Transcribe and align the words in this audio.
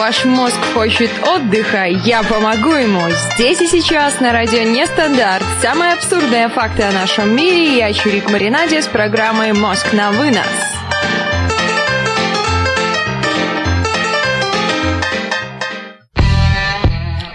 Ваш 0.00 0.24
мозг 0.24 0.58
хочет 0.72 1.10
отдыха, 1.28 1.84
я 1.84 2.22
помогу 2.22 2.72
ему. 2.72 3.02
Здесь 3.34 3.60
и 3.60 3.66
сейчас 3.66 4.18
на 4.18 4.32
радио 4.32 4.62
Нестандарт. 4.62 5.44
Самые 5.60 5.92
абсурдные 5.92 6.48
факты 6.48 6.84
о 6.84 6.90
нашем 6.90 7.36
мире. 7.36 7.76
Я 7.76 7.92
Чурик 7.92 8.30
Маринаде 8.30 8.80
с 8.80 8.86
программой 8.86 9.52
«Мозг 9.52 9.92
на 9.92 10.10
вынос». 10.10 10.46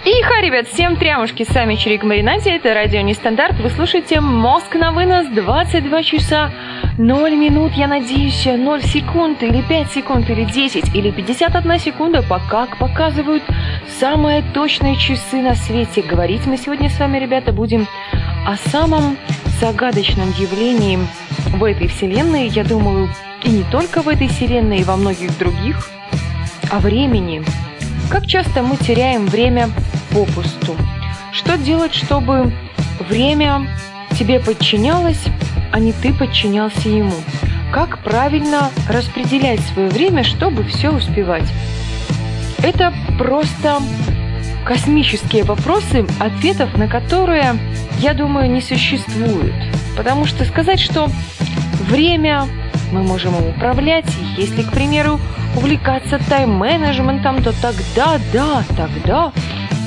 Иха, 0.04 0.40
ребят, 0.40 0.66
всем 0.66 0.96
трямушки, 0.96 1.44
с 1.44 1.54
вами 1.54 1.76
Чурик 1.76 2.02
Маринаде, 2.02 2.56
это 2.56 2.74
радио 2.74 3.00
Нестандарт. 3.00 3.60
Вы 3.60 3.70
слушаете 3.70 4.20
«Мозг 4.20 4.74
на 4.74 4.90
вынос» 4.90 5.28
22 5.28 6.02
часа 6.02 6.50
0 6.98 7.36
минут, 7.36 7.72
я 7.74 7.88
надеюсь, 7.88 8.46
0 8.46 8.82
секунд, 8.82 9.42
или 9.42 9.60
5 9.60 9.90
секунд, 9.92 10.30
или 10.30 10.44
10, 10.44 10.94
или 10.94 11.10
51 11.10 11.78
секунда, 11.78 12.22
пока 12.22 12.66
показывают 12.66 13.42
самые 14.00 14.42
точные 14.54 14.96
часы 14.96 15.42
на 15.42 15.54
свете. 15.54 16.00
Говорить 16.00 16.46
мы 16.46 16.56
сегодня 16.56 16.88
с 16.88 16.98
вами, 16.98 17.18
ребята, 17.18 17.52
будем 17.52 17.86
о 18.46 18.56
самом 18.70 19.18
загадочном 19.60 20.30
явлении 20.38 20.98
в 21.54 21.62
этой 21.64 21.88
вселенной, 21.88 22.48
я 22.48 22.64
думаю, 22.64 23.10
и 23.44 23.50
не 23.50 23.64
только 23.64 24.00
в 24.00 24.08
этой 24.08 24.28
вселенной, 24.28 24.78
и 24.78 24.84
во 24.84 24.96
многих 24.96 25.36
других, 25.38 25.90
о 26.70 26.78
времени. 26.78 27.44
Как 28.10 28.26
часто 28.26 28.62
мы 28.62 28.76
теряем 28.76 29.26
время 29.26 29.68
попусту? 30.12 30.74
Что 31.32 31.58
делать, 31.58 31.94
чтобы 31.94 32.52
время 33.10 33.66
тебе 34.18 34.40
подчинялось, 34.40 35.22
а 35.72 35.78
не 35.78 35.92
ты 35.92 36.12
подчинялся 36.12 36.88
ему. 36.88 37.14
Как 37.72 37.98
правильно 37.98 38.70
распределять 38.88 39.60
свое 39.60 39.88
время, 39.88 40.24
чтобы 40.24 40.64
все 40.64 40.90
успевать? 40.90 41.48
Это 42.62 42.92
просто 43.18 43.78
космические 44.64 45.44
вопросы, 45.44 46.06
ответов 46.18 46.76
на 46.76 46.88
которые, 46.88 47.56
я 47.98 48.14
думаю, 48.14 48.50
не 48.50 48.60
существует. 48.60 49.54
Потому 49.96 50.26
что 50.26 50.44
сказать, 50.44 50.80
что 50.80 51.08
время 51.88 52.46
мы 52.92 53.02
можем 53.02 53.34
управлять, 53.46 54.06
если, 54.36 54.62
к 54.62 54.72
примеру, 54.72 55.20
увлекаться 55.56 56.18
тайм-менеджментом, 56.28 57.42
то 57.42 57.52
тогда, 57.60 58.18
да, 58.32 58.64
тогда, 58.76 59.32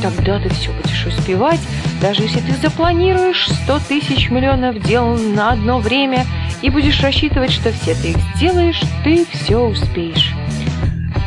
тогда 0.01 0.39
ты 0.39 0.49
все 0.49 0.71
будешь 0.71 1.05
успевать, 1.05 1.59
даже 2.01 2.23
если 2.23 2.39
ты 2.39 2.53
запланируешь 2.53 3.47
100 3.63 3.79
тысяч 3.87 4.29
миллионов 4.29 4.81
дел 4.81 5.15
на 5.15 5.51
одно 5.51 5.79
время 5.79 6.25
и 6.61 6.69
будешь 6.69 7.01
рассчитывать, 7.01 7.51
что 7.51 7.71
все 7.71 7.93
ты 7.95 8.11
их 8.11 8.17
сделаешь, 8.35 8.81
ты 9.03 9.25
все 9.31 9.57
успеешь. 9.57 10.33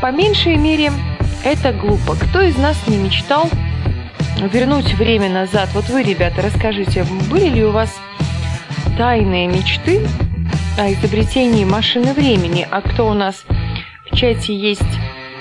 По 0.01 0.11
меньшей 0.11 0.57
мере, 0.57 0.91
это 1.45 1.73
глупо. 1.73 2.17
Кто 2.17 2.41
из 2.41 2.57
нас 2.57 2.77
не 2.87 2.97
мечтал 2.97 3.49
вернуть 4.53 4.95
время 4.95 5.29
назад? 5.29 5.69
Вот 5.75 5.89
вы, 5.89 6.03
ребята, 6.03 6.43
расскажите, 6.43 7.05
были 7.31 7.49
ли 7.49 7.65
у 7.65 7.71
вас 7.71 7.95
тайные 8.97 9.49
мечты 9.49 10.07
о 10.79 10.93
изобретении 10.93 11.65
машины 11.65 12.13
времени? 12.13 12.67
А 12.71 12.81
кто 12.81 13.09
у 13.09 13.15
нас 13.15 13.45
в 14.11 14.17
чате 14.17 14.55
есть 14.55 14.83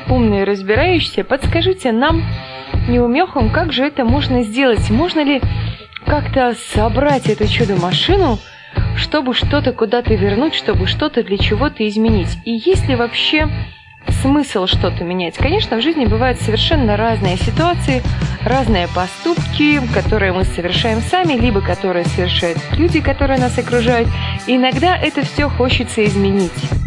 умные 0.09 0.43
разбирающиеся, 0.43 1.23
подскажите 1.23 1.91
нам, 1.91 2.23
неумехам, 2.87 3.49
как 3.49 3.71
же 3.73 3.83
это 3.83 4.03
можно 4.05 4.43
сделать? 4.43 4.89
Можно 4.89 5.23
ли 5.23 5.41
как-то 6.05 6.55
собрать 6.73 7.27
эту 7.27 7.47
чудо-машину, 7.47 8.39
чтобы 8.95 9.33
что-то 9.33 9.73
куда-то 9.73 10.13
вернуть, 10.13 10.53
чтобы 10.53 10.87
что-то 10.87 11.23
для 11.23 11.37
чего-то 11.37 11.87
изменить? 11.87 12.37
И 12.45 12.51
есть 12.51 12.87
ли 12.87 12.95
вообще 12.95 13.47
смысл 14.21 14.67
что-то 14.67 15.03
менять? 15.03 15.37
Конечно, 15.37 15.77
в 15.77 15.81
жизни 15.81 16.05
бывают 16.05 16.39
совершенно 16.41 16.97
разные 16.97 17.37
ситуации, 17.37 18.01
разные 18.43 18.87
поступки, 18.87 19.79
которые 19.93 20.33
мы 20.33 20.43
совершаем 20.43 21.01
сами, 21.01 21.33
либо 21.33 21.61
которые 21.61 22.05
совершают 22.05 22.57
люди, 22.77 22.99
которые 22.99 23.39
нас 23.39 23.57
окружают. 23.57 24.07
И 24.47 24.55
иногда 24.55 24.97
это 24.97 25.23
все 25.23 25.49
хочется 25.49 26.03
изменить. 26.03 26.80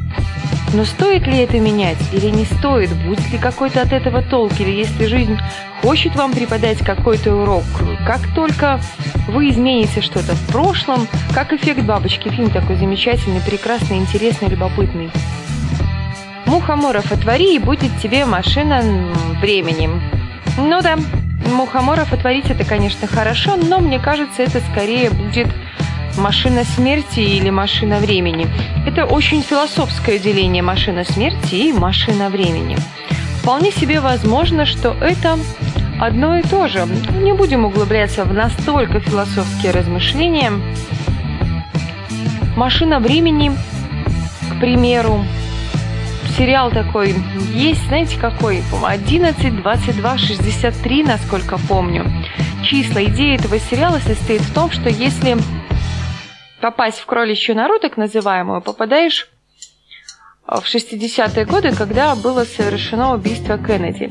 Но 0.74 0.84
стоит 0.84 1.24
ли 1.28 1.38
это 1.38 1.60
менять 1.60 1.98
или 2.12 2.26
не 2.30 2.44
стоит? 2.44 2.92
Будет 3.04 3.30
ли 3.30 3.38
какой-то 3.38 3.82
от 3.82 3.92
этого 3.92 4.22
толк? 4.22 4.58
Или 4.58 4.72
если 4.72 5.06
жизнь 5.06 5.38
хочет 5.82 6.16
вам 6.16 6.32
преподать 6.32 6.78
какой-то 6.78 7.32
урок, 7.32 7.62
как 8.04 8.26
только 8.34 8.80
вы 9.28 9.50
измените 9.50 10.00
что-то 10.00 10.34
в 10.34 10.46
прошлом, 10.48 11.06
как 11.32 11.52
эффект 11.52 11.82
бабочки, 11.82 12.28
фильм 12.28 12.50
такой 12.50 12.74
замечательный, 12.74 13.40
прекрасный, 13.40 13.98
интересный, 13.98 14.48
любопытный. 14.48 15.10
Мухоморов 16.46 17.12
отвори, 17.12 17.54
и 17.54 17.60
будет 17.60 17.96
тебе 18.02 18.24
машина 18.24 18.82
временем. 19.40 20.02
Ну 20.58 20.82
да, 20.82 20.96
мухоморов 21.52 22.12
отворить 22.12 22.50
это, 22.50 22.64
конечно, 22.64 23.06
хорошо, 23.06 23.56
но 23.56 23.78
мне 23.78 24.00
кажется, 24.00 24.42
это 24.42 24.60
скорее 24.72 25.10
будет 25.10 25.46
машина 26.16 26.64
смерти 26.64 27.20
или 27.20 27.50
машина 27.50 27.98
времени. 27.98 28.46
Это 28.86 29.04
очень 29.04 29.42
философское 29.42 30.18
деление 30.18 30.62
машина 30.62 31.04
смерти 31.04 31.54
и 31.54 31.72
машина 31.72 32.28
времени. 32.28 32.76
Вполне 33.40 33.70
себе 33.72 34.00
возможно, 34.00 34.64
что 34.64 34.94
это 35.00 35.38
одно 36.00 36.38
и 36.38 36.42
то 36.42 36.68
же. 36.68 36.86
Не 37.22 37.32
будем 37.34 37.64
углубляться 37.64 38.24
в 38.24 38.32
настолько 38.32 39.00
философские 39.00 39.72
размышления. 39.72 40.52
Машина 42.56 43.00
времени, 43.00 43.52
к 44.50 44.60
примеру, 44.60 45.24
сериал 46.36 46.70
такой 46.70 47.14
есть, 47.52 47.84
знаете 47.86 48.18
какой? 48.18 48.62
11, 48.82 49.62
22, 49.62 50.18
63, 50.18 51.02
насколько 51.02 51.58
помню. 51.58 52.04
Числа. 52.64 53.04
Идея 53.04 53.36
этого 53.36 53.58
сериала 53.58 53.98
состоит 53.98 54.40
в 54.40 54.54
том, 54.54 54.70
что 54.70 54.88
если 54.88 55.36
попасть 56.64 56.98
в 56.98 57.04
кроличью 57.04 57.54
нору, 57.56 57.78
так 57.78 57.98
называемую, 57.98 58.62
попадаешь 58.62 59.28
в 60.46 60.62
60-е 60.62 61.44
годы, 61.44 61.74
когда 61.76 62.14
было 62.14 62.44
совершено 62.44 63.12
убийство 63.12 63.58
Кеннеди. 63.58 64.10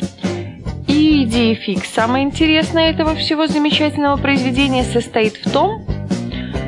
И 0.87 1.23
идея 1.23 1.55
фикс. 1.55 1.89
Самое 1.89 2.23
интересное 2.23 2.91
этого 2.91 3.15
всего 3.15 3.47
замечательного 3.47 4.17
произведения 4.17 4.83
состоит 4.83 5.37
в 5.37 5.51
том, 5.51 5.83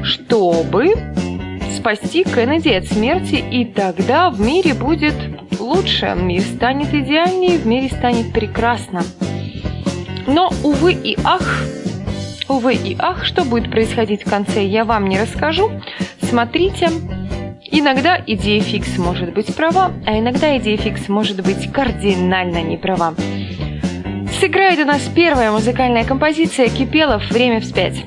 чтобы 0.04 0.96
спасти 1.78 2.24
Кеннеди 2.24 2.70
от 2.70 2.86
смерти, 2.86 3.36
и 3.36 3.64
тогда 3.66 4.32
в 4.32 4.42
мире 4.42 4.74
будет 4.74 5.14
лучше, 5.60 6.16
мир 6.16 6.42
станет 6.42 6.96
идеальнее, 6.96 7.60
в 7.60 7.68
мире 7.68 7.96
станет 7.96 8.34
прекрасно. 8.34 9.04
Но, 10.26 10.52
увы 10.64 10.94
и 10.94 11.16
ах, 11.24 11.62
Увы 12.48 12.76
и 12.76 12.96
ах, 13.00 13.26
что 13.26 13.44
будет 13.44 13.72
происходить 13.72 14.26
в 14.26 14.30
конце, 14.30 14.64
я 14.64 14.86
вам 14.86 15.08
не 15.08 15.20
расскажу. 15.20 15.72
Смотрите. 16.22 16.90
Иногда 17.72 18.22
идея 18.26 18.62
фикс 18.62 18.98
может 18.98 19.34
быть 19.34 19.54
права, 19.56 19.92
а 20.06 20.18
иногда 20.18 20.56
идея 20.58 20.78
фикс 20.78 21.10
может 21.10 21.44
быть 21.44 21.72
кардинально 21.72 22.62
не 22.62 22.78
права. 22.78 23.16
Сыграет 24.40 24.80
у 24.80 24.86
нас 24.86 25.02
первая 25.14 25.52
музыкальная 25.52 26.06
композиция 26.06 26.70
«Кипелов. 26.70 27.30
Время 27.32 27.60
вспять». 27.62 28.06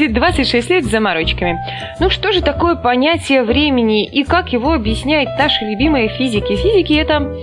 Маринаде 0.00 0.08
26 0.08 0.70
лет 0.70 0.84
с 0.84 0.90
заморочками. 0.90 1.58
Ну 2.00 2.10
что 2.10 2.32
же 2.32 2.40
такое 2.40 2.74
понятие 2.74 3.42
времени 3.42 4.06
и 4.06 4.24
как 4.24 4.52
его 4.52 4.72
объясняют 4.72 5.30
наши 5.38 5.64
любимые 5.64 6.08
физики? 6.08 6.56
Физики 6.56 6.94
это 6.94 7.36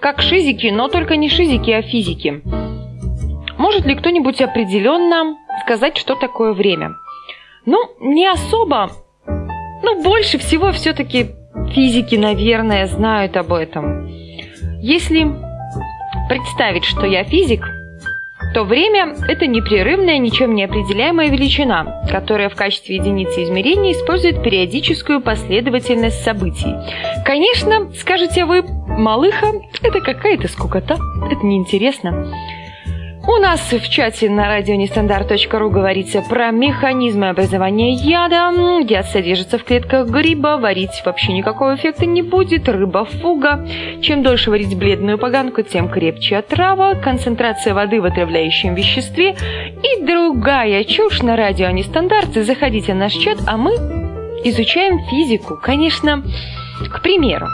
как 0.00 0.20
шизики, 0.20 0.68
но 0.68 0.88
только 0.88 1.16
не 1.16 1.28
шизики, 1.28 1.70
а 1.70 1.82
физики. 1.82 2.42
Может 3.58 3.84
ли 3.86 3.94
кто-нибудь 3.94 4.40
определенно 4.40 5.36
сказать, 5.62 5.98
что 5.98 6.14
такое 6.16 6.52
время? 6.52 6.96
Ну, 7.66 7.78
не 8.00 8.26
особо. 8.26 8.90
Ну, 9.26 10.02
больше 10.02 10.38
всего 10.38 10.72
все-таки 10.72 11.26
физики, 11.74 12.16
наверное, 12.16 12.86
знают 12.86 13.36
об 13.36 13.52
этом. 13.52 14.08
Если 14.80 15.26
представить, 16.28 16.84
что 16.84 17.06
я 17.06 17.22
физик, 17.24 17.68
то 18.54 18.64
время– 18.64 19.14
это 19.28 19.46
непрерывная, 19.46 20.18
ничем 20.18 20.54
не 20.54 20.64
определяемая 20.64 21.28
величина, 21.28 22.04
которая 22.10 22.48
в 22.48 22.56
качестве 22.56 22.96
единицы 22.96 23.44
измерения 23.44 23.92
использует 23.92 24.42
периодическую 24.42 25.20
последовательность 25.20 26.22
событий. 26.22 26.74
Конечно, 27.24 27.90
скажете 27.94 28.44
вы, 28.44 28.62
малыха– 28.62 29.52
это 29.82 30.00
какая-то 30.00 30.48
скукота, 30.48 30.98
это 31.30 31.46
неинтересно. 31.46 32.32
У 33.22 33.32
нас 33.32 33.60
в 33.70 33.88
чате 33.90 34.30
на 34.30 34.48
радионестандарт.ру 34.48 35.70
говорится 35.70 36.22
про 36.22 36.50
механизмы 36.50 37.28
образования 37.28 37.92
яда. 37.92 38.50
Яд 38.88 39.06
содержится 39.06 39.58
в 39.58 39.64
клетках 39.64 40.08
гриба, 40.08 40.56
варить 40.56 41.02
вообще 41.04 41.34
никакого 41.34 41.76
эффекта 41.76 42.06
не 42.06 42.22
будет. 42.22 42.68
Рыба 42.68 43.04
фуга. 43.04 43.66
Чем 44.00 44.22
дольше 44.22 44.50
варить 44.50 44.76
бледную 44.76 45.18
поганку, 45.18 45.62
тем 45.62 45.90
крепче 45.90 46.38
отрава. 46.38 46.94
Концентрация 46.94 47.74
воды 47.74 48.00
в 48.00 48.06
отравляющем 48.06 48.74
веществе. 48.74 49.36
И 49.82 50.02
другая 50.02 50.82
чушь 50.84 51.20
на 51.20 51.36
радио 51.36 51.68
Нестандарт. 51.70 52.32
Заходите 52.32 52.94
в 52.94 52.96
наш 52.96 53.12
чат, 53.12 53.38
а 53.46 53.58
мы 53.58 53.72
изучаем 54.44 54.98
физику. 55.10 55.58
Конечно, 55.62 56.24
к 56.90 57.02
примеру. 57.02 57.46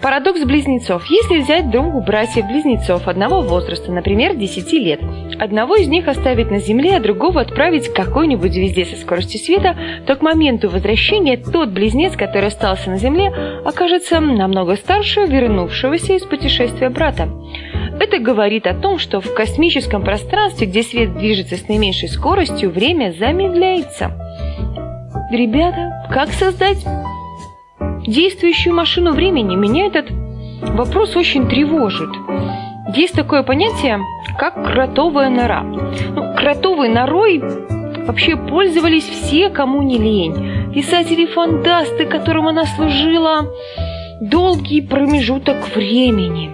Парадокс 0.00 0.44
близнецов. 0.44 1.04
Если 1.06 1.38
взять 1.38 1.70
двух 1.70 2.04
братьев-близнецов 2.04 3.08
одного 3.08 3.42
возраста, 3.42 3.90
например, 3.90 4.36
10 4.36 4.72
лет, 4.74 5.00
одного 5.40 5.74
из 5.74 5.88
них 5.88 6.06
оставить 6.06 6.50
на 6.50 6.60
Земле, 6.60 6.96
а 6.96 7.00
другого 7.00 7.40
отправить 7.40 7.88
к 7.88 7.96
какой-нибудь 7.96 8.52
звезде 8.52 8.84
со 8.84 8.96
скоростью 8.96 9.40
света, 9.40 9.76
то 10.06 10.14
к 10.14 10.22
моменту 10.22 10.68
возвращения 10.68 11.36
тот 11.36 11.70
близнец, 11.70 12.16
который 12.16 12.46
остался 12.46 12.90
на 12.90 12.98
Земле, 12.98 13.32
окажется 13.64 14.20
намного 14.20 14.76
старше 14.76 15.26
вернувшегося 15.26 16.14
из 16.14 16.22
путешествия 16.22 16.90
брата. 16.90 17.28
Это 17.98 18.20
говорит 18.20 18.68
о 18.68 18.74
том, 18.74 18.98
что 18.98 19.20
в 19.20 19.34
космическом 19.34 20.04
пространстве, 20.04 20.68
где 20.68 20.84
свет 20.84 21.18
движется 21.18 21.56
с 21.56 21.66
наименьшей 21.68 22.08
скоростью, 22.08 22.70
время 22.70 23.12
замедляется. 23.18 24.12
Ребята, 25.32 26.06
как 26.10 26.30
создать 26.30 26.86
действующую 28.08 28.74
машину 28.74 29.12
времени, 29.12 29.54
меня 29.54 29.86
этот 29.86 30.10
вопрос 30.62 31.14
очень 31.16 31.48
тревожит. 31.48 32.10
Есть 32.94 33.14
такое 33.14 33.42
понятие, 33.42 34.00
как 34.38 34.54
кротовая 34.64 35.28
нора. 35.28 35.62
Ну, 35.62 36.34
кротовой 36.34 36.88
норой 36.88 37.42
вообще 38.06 38.36
пользовались 38.36 39.04
все, 39.04 39.50
кому 39.50 39.82
не 39.82 39.98
лень. 39.98 40.72
Писатели-фантасты, 40.72 42.06
которым 42.06 42.48
она 42.48 42.64
служила 42.64 43.46
долгий 44.22 44.80
промежуток 44.80 45.76
времени. 45.76 46.50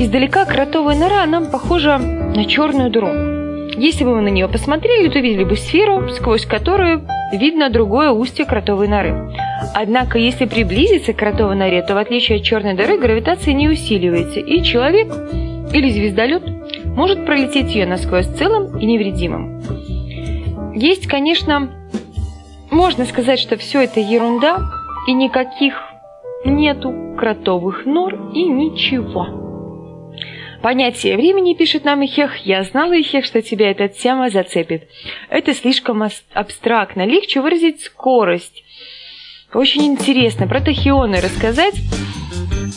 Издалека 0.00 0.44
кротовая 0.44 0.96
нора 0.96 1.26
нам 1.26 1.50
похожа 1.50 1.98
на 1.98 2.44
черную 2.44 2.90
дыру. 2.90 3.41
Если 3.76 4.04
бы 4.04 4.14
мы 4.14 4.22
на 4.22 4.28
нее 4.28 4.48
посмотрели, 4.48 5.08
то 5.08 5.18
видели 5.18 5.44
бы 5.44 5.56
сферу, 5.56 6.08
сквозь 6.10 6.46
которую 6.46 7.06
видно 7.32 7.70
другое 7.70 8.10
устье 8.10 8.44
кротовой 8.44 8.88
норы. 8.88 9.34
Однако, 9.74 10.18
если 10.18 10.44
приблизиться 10.44 11.12
к 11.12 11.16
кротовой 11.16 11.56
норе, 11.56 11.82
то 11.82 11.94
в 11.94 11.98
отличие 11.98 12.38
от 12.38 12.44
черной 12.44 12.74
дыры 12.74 12.98
гравитация 12.98 13.54
не 13.54 13.68
усиливается, 13.68 14.40
и 14.40 14.62
человек 14.62 15.08
или 15.72 15.88
звездолет 15.88 16.42
может 16.84 17.24
пролететь 17.24 17.74
ее 17.74 17.86
насквозь 17.86 18.26
целым 18.26 18.78
и 18.78 18.84
невредимым. 18.84 19.62
Есть, 20.74 21.06
конечно, 21.06 21.70
можно 22.70 23.04
сказать, 23.06 23.38
что 23.38 23.56
все 23.56 23.84
это 23.84 24.00
ерунда, 24.00 24.58
и 25.06 25.12
никаких 25.12 25.74
нету 26.44 27.16
кротовых 27.18 27.86
нор 27.86 28.32
и 28.34 28.44
ничего. 28.44 29.51
Понятие 30.62 31.16
времени, 31.16 31.54
пишет 31.54 31.84
нам 31.84 32.04
Ихех, 32.04 32.36
я 32.46 32.62
знала, 32.62 32.92
Ихех, 32.92 33.24
что 33.24 33.42
тебя 33.42 33.72
эта 33.72 33.88
тема 33.88 34.30
зацепит. 34.30 34.84
Это 35.28 35.54
слишком 35.54 36.04
абстрактно, 36.32 37.04
легче 37.04 37.40
выразить 37.40 37.80
скорость. 37.80 38.62
Очень 39.52 39.86
интересно 39.86 40.46
про 40.46 40.60
тахионы 40.60 41.20
рассказать. 41.20 41.74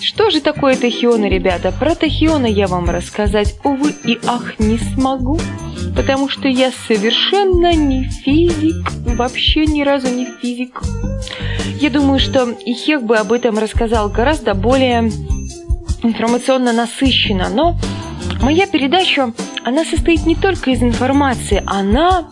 Что 0.02 0.32
же 0.32 0.42
такое 0.42 0.76
тахионы, 0.76 1.30
ребята? 1.30 1.72
Про 1.72 1.94
тахионы 1.94 2.48
я 2.48 2.66
вам 2.66 2.90
рассказать, 2.90 3.56
увы 3.64 3.94
и 4.04 4.18
ах, 4.26 4.58
не 4.58 4.78
смогу, 4.78 5.40
потому 5.96 6.28
что 6.28 6.48
я 6.48 6.72
совершенно 6.72 7.74
не 7.76 8.10
физик, 8.10 8.92
вообще 9.16 9.68
ни 9.68 9.84
разу 9.84 10.08
не 10.08 10.26
физик. 10.26 10.82
Я 11.80 11.92
думаю, 11.92 12.20
что 12.20 12.50
Ихех 12.66 13.04
бы 13.04 13.18
об 13.18 13.32
этом 13.32 13.60
рассказал 13.60 14.10
гораздо 14.10 14.56
более 14.56 15.12
информационно 16.06 16.74
насыщена, 16.74 17.50
но 17.50 17.78
моя 18.42 18.68
передача, 18.68 19.34
она 19.64 19.84
состоит 19.84 20.26
не 20.26 20.36
только 20.36 20.72
из 20.72 20.82
информации, 20.82 21.62
она 21.66 22.30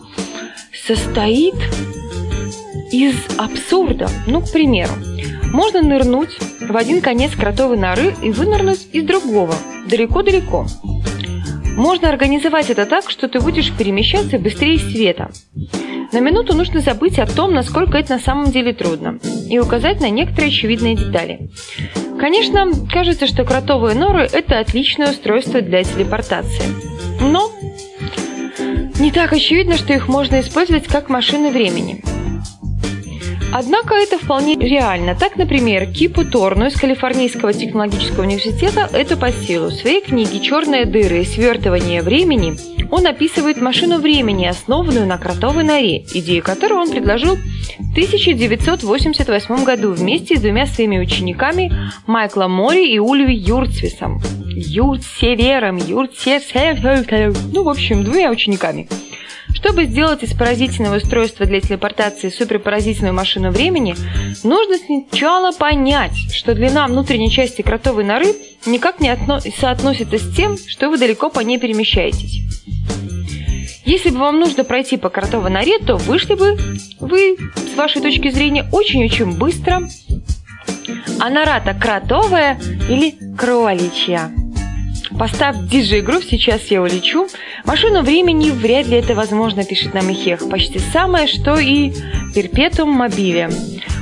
состоит 0.86 1.54
из 2.90 3.14
абсурда. 3.38 4.08
Ну, 4.26 4.40
к 4.40 4.52
примеру, 4.52 4.92
можно 5.52 5.82
нырнуть 5.82 6.38
в 6.60 6.76
один 6.76 7.00
конец 7.00 7.32
кротовой 7.32 7.76
норы 7.76 8.14
и 8.22 8.30
вынырнуть 8.30 8.88
из 8.92 9.04
другого, 9.04 9.54
далеко-далеко. 9.88 10.66
Можно 11.76 12.08
организовать 12.08 12.70
это 12.70 12.86
так, 12.86 13.10
что 13.10 13.28
ты 13.28 13.40
будешь 13.40 13.72
перемещаться 13.72 14.38
быстрее 14.38 14.78
света. 14.78 15.32
На 16.12 16.20
минуту 16.20 16.54
нужно 16.54 16.80
забыть 16.80 17.18
о 17.18 17.26
том, 17.26 17.52
насколько 17.52 17.98
это 17.98 18.14
на 18.14 18.18
самом 18.18 18.50
деле 18.52 18.72
трудно, 18.72 19.18
и 19.48 19.58
указать 19.58 20.00
на 20.00 20.10
некоторые 20.10 20.48
очевидные 20.48 20.94
детали. 20.94 21.50
Конечно, 22.18 22.70
кажется, 22.90 23.26
что 23.26 23.44
кротовые 23.44 23.96
норы– 23.96 24.28
это 24.32 24.58
отличное 24.58 25.10
устройство 25.10 25.60
для 25.60 25.82
телепортации. 25.82 26.64
Но 27.20 27.50
не 29.00 29.10
так 29.10 29.32
очевидно, 29.32 29.76
что 29.76 29.92
их 29.92 30.08
можно 30.08 30.40
использовать 30.40 30.86
как 30.86 31.08
машины 31.08 31.50
времени. 31.50 32.02
Однако 33.56 33.94
это 33.94 34.18
вполне 34.18 34.56
реально. 34.56 35.14
Так, 35.14 35.36
например, 35.36 35.86
Кипу 35.86 36.24
Торну 36.24 36.66
из 36.66 36.74
Калифорнийского 36.74 37.52
технологического 37.52 38.22
университета 38.22 38.90
это 38.92 39.16
по 39.16 39.30
силу. 39.30 39.68
В 39.68 39.74
своей 39.74 40.00
книге 40.00 40.40
«Черные 40.40 40.86
дыры 40.86 41.20
и 41.20 41.24
свертывание 41.24 42.02
времени» 42.02 42.56
он 42.90 43.06
описывает 43.06 43.60
машину 43.60 43.98
времени, 43.98 44.46
основанную 44.46 45.06
на 45.06 45.18
кротовой 45.18 45.62
норе, 45.62 46.04
идею 46.14 46.42
которой 46.42 46.72
он 46.72 46.90
предложил 46.90 47.36
в 47.36 47.92
1988 47.92 49.64
году 49.64 49.92
вместе 49.92 50.36
с 50.36 50.40
двумя 50.40 50.66
своими 50.66 50.98
учениками 50.98 51.72
Майклом 52.08 52.50
Мори 52.50 52.92
и 52.92 52.98
Ульви 52.98 53.36
Юрцвисом. 53.36 54.20
Юрцевером, 54.56 55.76
Юрцевером, 55.76 57.34
ну, 57.52 57.62
в 57.62 57.68
общем, 57.68 58.02
двумя 58.02 58.32
учениками– 58.32 58.88
чтобы 59.54 59.86
сделать 59.86 60.22
из 60.22 60.34
поразительного 60.34 60.96
устройства 60.96 61.46
для 61.46 61.60
телепортации 61.60 62.28
суперпоразительную 62.28 63.14
машину 63.14 63.50
времени, 63.50 63.94
нужно 64.42 64.76
сначала 64.78 65.52
понять, 65.52 66.16
что 66.32 66.54
длина 66.54 66.86
внутренней 66.86 67.30
части 67.30 67.62
кротовой 67.62 68.04
норы 68.04 68.34
никак 68.66 69.00
не 69.00 69.16
соотносится 69.58 70.18
с 70.18 70.36
тем, 70.36 70.58
что 70.58 70.90
вы 70.90 70.98
далеко 70.98 71.30
по 71.30 71.40
ней 71.40 71.58
перемещаетесь. 71.58 72.42
Если 73.84 74.10
бы 74.10 74.18
вам 74.18 74.40
нужно 74.40 74.64
пройти 74.64 74.96
по 74.96 75.10
кротовой 75.10 75.50
норе, 75.50 75.78
то 75.78 75.96
вышли 75.96 76.34
бы 76.34 76.58
вы, 77.00 77.36
с 77.54 77.76
вашей 77.76 78.00
точки 78.00 78.30
зрения, 78.30 78.66
очень-очень 78.72 79.36
быстро. 79.36 79.88
А 81.20 81.30
нора-то 81.30 81.74
кротовая 81.74 82.58
или 82.88 83.14
кроличья? 83.36 84.30
Поставь 85.18 85.56
диджей-игру, 85.68 86.20
сейчас 86.22 86.62
я 86.66 86.82
улечу. 86.82 87.28
Машину 87.64 88.02
времени 88.02 88.50
вряд 88.50 88.86
ли 88.86 88.96
это 88.96 89.14
возможно, 89.14 89.64
пишет 89.64 89.94
нам 89.94 90.10
Ихех. 90.10 90.48
Почти 90.48 90.78
самое, 90.78 91.26
что 91.26 91.58
и 91.58 91.92
перпетум 92.34 92.90
мобиле. 92.90 93.50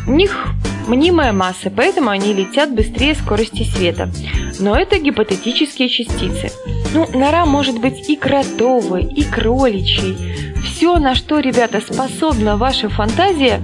У 0.06 0.12
них 0.12 0.48
мнимая 0.88 1.32
масса, 1.32 1.70
поэтому 1.70 2.10
они 2.10 2.32
летят 2.32 2.74
быстрее 2.74 3.14
скорости 3.14 3.62
света. 3.62 4.10
Но 4.58 4.76
это 4.76 4.98
гипотетические 4.98 5.88
частицы. 5.88 6.50
Ну, 6.94 7.06
нора 7.14 7.46
может 7.46 7.78
быть 7.78 8.08
и 8.08 8.16
кротовой, 8.16 9.04
и 9.04 9.22
кроличьей. 9.22 10.16
Все, 10.64 10.98
на 10.98 11.14
что, 11.14 11.40
ребята, 11.40 11.80
способна 11.80 12.56
ваша 12.56 12.88
фантазия, 12.88 13.62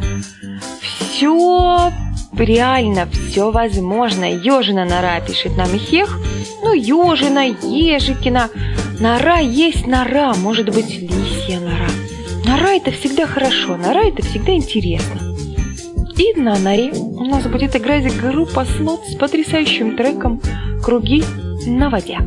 все 1.19 1.93
реально 2.45 3.07
все 3.07 3.51
возможно. 3.51 4.25
Ежина 4.25 4.85
нора 4.85 5.21
пишет 5.21 5.57
нам 5.57 5.69
Хех. 5.79 6.19
Ну, 6.63 6.73
ежина, 6.73 7.47
ежикина. 7.47 8.51
Нора 9.01 9.39
есть 9.39 9.87
нора, 9.87 10.35
может 10.35 10.67
быть, 10.67 11.01
лисья 11.01 11.61
нора. 11.61 11.89
Нора 12.45 12.75
это 12.75 12.91
всегда 12.91 13.27
хорошо, 13.27 13.77
нора 13.77 14.05
это 14.05 14.23
всегда 14.23 14.53
интересно. 14.55 15.21
И 16.17 16.35
на 16.35 16.59
норе 16.59 16.91
у 16.93 17.25
нас 17.25 17.45
будет 17.45 17.77
играть 17.77 18.13
группа 18.21 18.65
Слот 18.65 19.07
с 19.07 19.15
потрясающим 19.15 19.97
треком 19.97 20.41
«Круги 20.83 21.23
на 21.67 21.91
воде». 21.91 22.19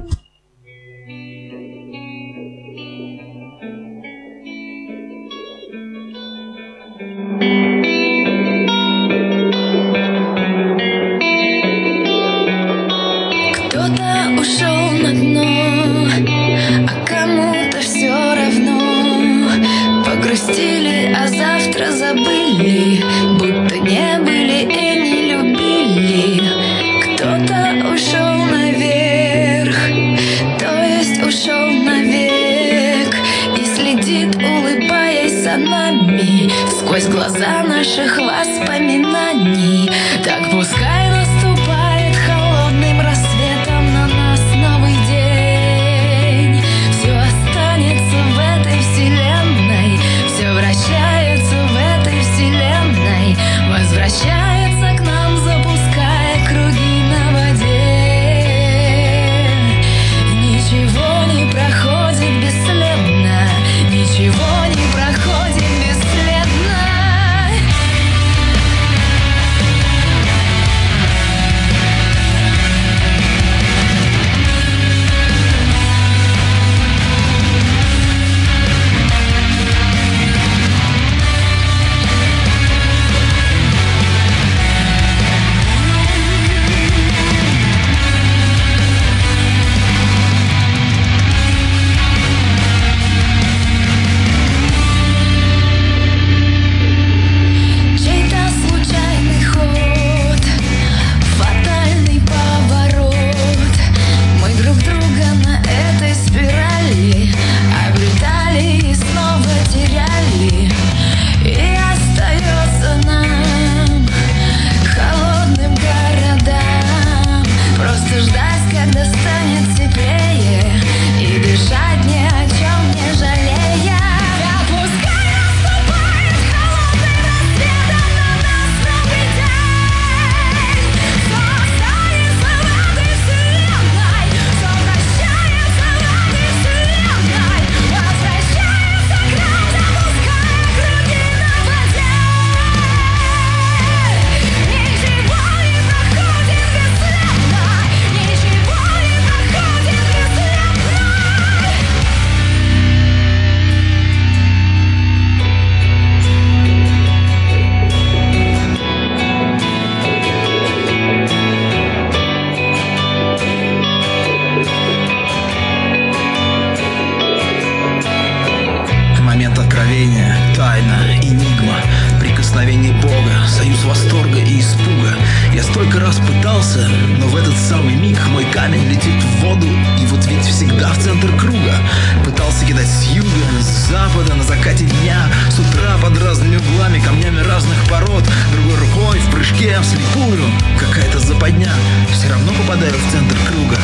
Вдохновение, 169.91 170.55
тайна, 170.55 171.19
энигма, 171.21 171.75
прикосновение 172.21 172.93
Бога, 173.01 173.45
союз 173.45 173.83
восторга 173.83 174.39
и 174.39 174.61
испуга. 174.61 175.17
Я 175.53 175.63
столько 175.63 175.99
раз 175.99 176.15
пытался, 176.19 176.87
но 177.19 177.27
в 177.27 177.35
этот 177.35 177.57
самый 177.57 177.95
миг 177.95 178.17
мой 178.29 178.45
камень 178.45 178.87
летит 178.87 179.21
в 179.21 179.41
воду, 179.41 179.67
и 180.01 180.05
вот 180.05 180.25
ведь 180.27 180.45
всегда 180.45 180.93
в 180.93 180.97
центр 180.97 181.27
круга. 181.37 181.75
Пытался 182.23 182.65
кидать 182.65 182.87
с 182.87 183.03
юга, 183.07 183.27
с 183.59 183.89
запада, 183.89 184.33
на 184.35 184.43
закате 184.43 184.85
дня, 184.85 185.27
с 185.49 185.59
утра 185.59 185.97
под 186.01 186.17
разными 186.23 186.55
углами, 186.55 187.03
камнями 187.03 187.41
разных 187.41 187.77
пород, 187.89 188.23
другой 188.53 188.77
рукой, 188.77 189.19
в 189.19 189.29
прыжке, 189.29 189.77
вслепую. 189.81 190.45
Какая-то 190.79 191.19
западня, 191.19 191.73
все 192.13 192.29
равно 192.29 192.53
попадаю 192.53 192.93
в 192.93 193.11
центр 193.11 193.35
круга. 193.45 193.77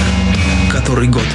Который 0.72 1.10
год. 1.10 1.28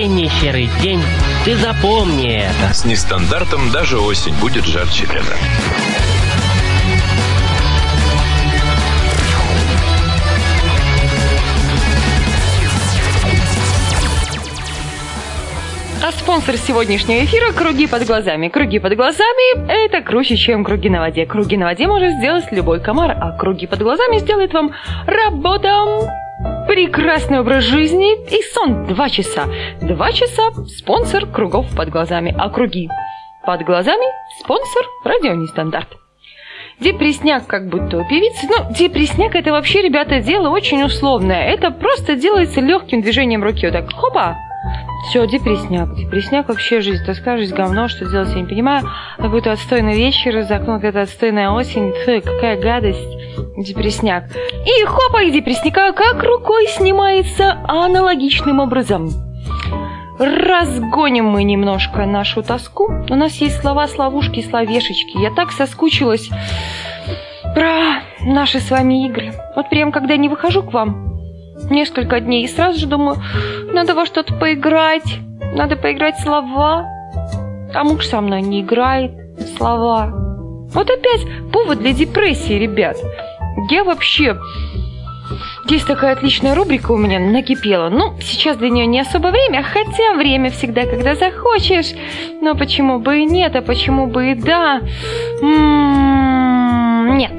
Осенний 0.00 0.30
серый 0.40 0.70
день, 0.80 1.02
ты 1.44 1.54
запомни 1.56 2.38
это. 2.38 2.72
С 2.72 2.86
нестандартом 2.86 3.70
даже 3.70 3.98
осень 3.98 4.32
будет 4.40 4.64
жарче 4.64 5.04
лета. 5.04 5.36
А 16.02 16.12
спонсор 16.12 16.56
сегодняшнего 16.56 17.22
эфира– 17.22 17.52
круги 17.54 17.86
под 17.86 18.06
глазами. 18.06 18.48
Круги 18.48 18.78
под 18.78 18.96
глазами– 18.96 19.68
это 19.84 20.00
круче, 20.00 20.36
чем 20.36 20.64
круги 20.64 20.88
на 20.88 21.00
воде. 21.00 21.26
Круги 21.26 21.58
на 21.58 21.66
воде 21.66 21.86
может 21.86 22.12
сделать 22.14 22.50
любой 22.52 22.80
комар, 22.80 23.14
а 23.20 23.36
круги 23.36 23.66
под 23.66 23.80
глазами 23.82 24.16
сделает 24.16 24.54
вам 24.54 24.72
работа 25.06 25.84
прекрасный 26.70 27.40
образ 27.40 27.64
жизни 27.64 28.14
и 28.30 28.40
сон. 28.54 28.86
Два 28.86 29.08
часа. 29.08 29.46
Два 29.82 30.12
часа– 30.12 30.52
спонсор 30.68 31.26
кругов 31.26 31.66
под 31.74 31.88
глазами, 31.88 32.32
а 32.38 32.48
круги 32.48 32.88
под 33.44 33.64
глазами– 33.64 34.06
спонсор 34.38 34.84
радио 35.04 35.34
Нестандарт. 35.34 35.88
Депресняк 36.78 37.48
как 37.48 37.68
будто 37.68 37.98
у 37.98 38.08
певицы. 38.08 38.46
Ну, 38.46 38.72
депресняк 38.72 39.34
это 39.34 39.50
вообще, 39.50 39.82
ребята, 39.82 40.20
дело 40.20 40.48
очень 40.48 40.84
условное. 40.84 41.42
Это 41.42 41.72
просто 41.72 42.14
делается 42.14 42.60
легким 42.60 43.02
движением 43.02 43.42
руки. 43.42 43.66
Вот 43.66 43.72
так, 43.72 43.92
хопа, 43.92 44.36
все, 45.08 45.26
депресняк. 45.26 45.94
Депресняк 45.94 46.48
вообще 46.48 46.80
жизнь. 46.80 47.04
Тоска, 47.04 47.36
жизнь, 47.36 47.54
говно, 47.54 47.88
что 47.88 48.08
делать, 48.08 48.28
я 48.30 48.42
не 48.42 48.46
понимаю. 48.46 48.84
Какой-то 49.16 49.52
отстойный 49.52 49.96
вечер, 49.96 50.42
за 50.42 50.56
окном 50.56 50.76
какая-то 50.76 51.02
отстойная 51.02 51.50
осень. 51.50 51.92
Фу, 52.04 52.20
какая 52.22 52.60
гадость. 52.60 53.08
Депресняк. 53.56 54.24
И 54.66 54.84
хопа, 54.84 55.22
и 55.22 55.30
депресняка 55.30 55.92
как 55.92 56.22
рукой 56.22 56.66
снимается 56.68 57.58
аналогичным 57.66 58.60
образом. 58.60 59.10
Разгоним 60.18 61.26
мы 61.26 61.44
немножко 61.44 62.04
нашу 62.04 62.42
тоску. 62.42 62.92
У 63.08 63.14
нас 63.14 63.32
есть 63.36 63.60
слова, 63.60 63.88
словушки, 63.88 64.42
словешечки. 64.42 65.16
Я 65.18 65.32
так 65.34 65.50
соскучилась 65.50 66.28
про 67.54 68.02
наши 68.20 68.60
с 68.60 68.70
вами 68.70 69.06
игры. 69.06 69.32
Вот 69.56 69.70
прям 69.70 69.92
когда 69.92 70.16
не 70.16 70.28
выхожу 70.28 70.62
к 70.62 70.72
вам, 70.72 71.19
несколько 71.68 72.20
дней. 72.20 72.44
И 72.44 72.48
сразу 72.48 72.78
же 72.78 72.86
думаю, 72.86 73.16
надо 73.72 73.94
во 73.94 74.06
что-то 74.06 74.34
поиграть, 74.34 75.18
надо 75.54 75.76
поиграть 75.76 76.18
слова. 76.20 76.86
А 77.74 77.84
муж 77.84 78.06
со 78.06 78.20
мной 78.20 78.42
не 78.42 78.62
играет 78.62 79.12
слова. 79.56 80.12
Вот 80.72 80.88
опять 80.88 81.26
повод 81.52 81.78
для 81.78 81.92
депрессии, 81.92 82.54
ребят. 82.54 82.96
Я 83.70 83.84
вообще... 83.84 84.36
Есть 85.68 85.86
такая 85.86 86.14
отличная 86.14 86.56
рубрика 86.56 86.90
у 86.90 86.96
меня 86.96 87.20
накипела. 87.20 87.88
Ну, 87.88 88.14
сейчас 88.20 88.56
для 88.56 88.70
нее 88.70 88.86
не 88.86 88.98
особо 89.00 89.28
время, 89.28 89.62
хотя 89.62 90.14
время 90.14 90.50
всегда, 90.50 90.86
когда 90.86 91.14
захочешь. 91.14 91.92
Но 92.40 92.56
почему 92.56 92.98
бы 92.98 93.20
и 93.20 93.24
нет, 93.24 93.54
а 93.54 93.62
почему 93.62 94.08
бы 94.08 94.32
и 94.32 94.34
да? 94.34 94.80
М-м-м, 95.40 97.16
нет, 97.16 97.32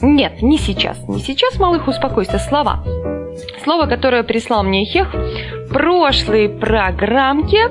нет, 0.00 0.42
не 0.42 0.58
сейчас. 0.58 0.98
Не 1.08 1.20
сейчас, 1.20 1.60
малых, 1.60 1.86
успокойся. 1.86 2.40
Слова. 2.40 2.82
Слово, 3.66 3.86
которое 3.86 4.22
прислал 4.22 4.62
мне 4.62 4.84
Хех 4.84 5.12
в 5.12 5.72
прошлой 5.72 6.48
программке, 6.48 7.68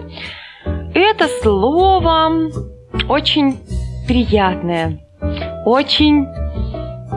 это 0.94 1.30
слово 1.42 2.52
очень 3.08 3.62
приятное, 4.06 5.00
очень 5.64 6.28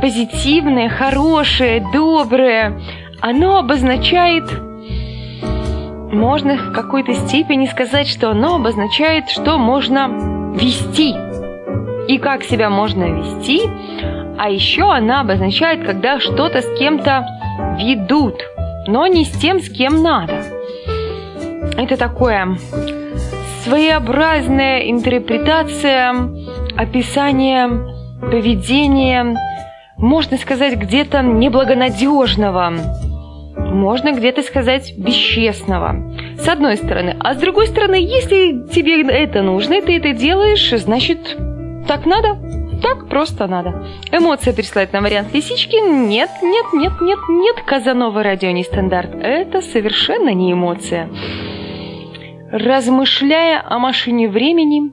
позитивное, 0.00 0.88
хорошее, 0.90 1.84
доброе. 1.92 2.80
Оно 3.20 3.58
обозначает, 3.58 4.44
можно 6.12 6.56
в 6.70 6.72
какой-то 6.72 7.14
степени 7.14 7.66
сказать, 7.66 8.06
что 8.06 8.30
оно 8.30 8.54
обозначает, 8.54 9.28
что 9.28 9.58
можно 9.58 10.54
вести 10.54 11.16
и 12.06 12.16
как 12.18 12.44
себя 12.44 12.70
можно 12.70 13.06
вести, 13.06 13.60
а 14.38 14.48
еще 14.48 14.84
она 14.84 15.22
обозначает, 15.22 15.84
когда 15.84 16.20
что-то 16.20 16.62
с 16.62 16.78
кем-то 16.78 17.26
ведут, 17.76 18.36
но 18.88 19.06
не 19.06 19.24
с 19.24 19.30
тем, 19.30 19.60
с 19.60 19.68
кем 19.68 20.02
надо. 20.02 20.42
Это 21.76 21.96
такое 21.96 22.56
своеобразная 23.62 24.90
интерпретация, 24.90 26.14
описание 26.76 27.68
поведения, 28.20 29.36
можно 29.98 30.38
сказать, 30.38 30.76
где-то 30.76 31.22
неблагонадежного, 31.22 32.72
можно 33.56 34.12
где-то 34.12 34.42
сказать 34.42 34.94
бесчестного. 34.96 36.14
С 36.38 36.48
одной 36.48 36.76
стороны. 36.76 37.16
А 37.20 37.34
с 37.34 37.36
другой 37.36 37.66
стороны, 37.66 37.96
если 37.96 38.66
тебе 38.72 39.02
это 39.02 39.42
нужно, 39.42 39.82
ты 39.82 39.98
это 39.98 40.12
делаешь, 40.14 40.72
значит, 40.80 41.36
так 41.86 42.06
надо. 42.06 42.38
Так 42.82 43.08
просто 43.08 43.46
надо. 43.46 43.86
Эмоция 44.12 44.52
прислать 44.52 44.92
на 44.92 45.00
вариант 45.00 45.34
лисички? 45.34 45.76
Нет, 45.76 46.30
нет, 46.42 46.66
нет, 46.72 46.92
нет, 47.00 47.18
нет. 47.28 47.56
Казанова 47.66 48.22
радио 48.22 48.50
не 48.50 48.62
стандарт. 48.62 49.14
Это 49.14 49.60
совершенно 49.60 50.32
не 50.32 50.52
эмоция. 50.52 51.10
Размышляя 52.52 53.62
о 53.66 53.78
машине 53.78 54.28
времени, 54.28 54.92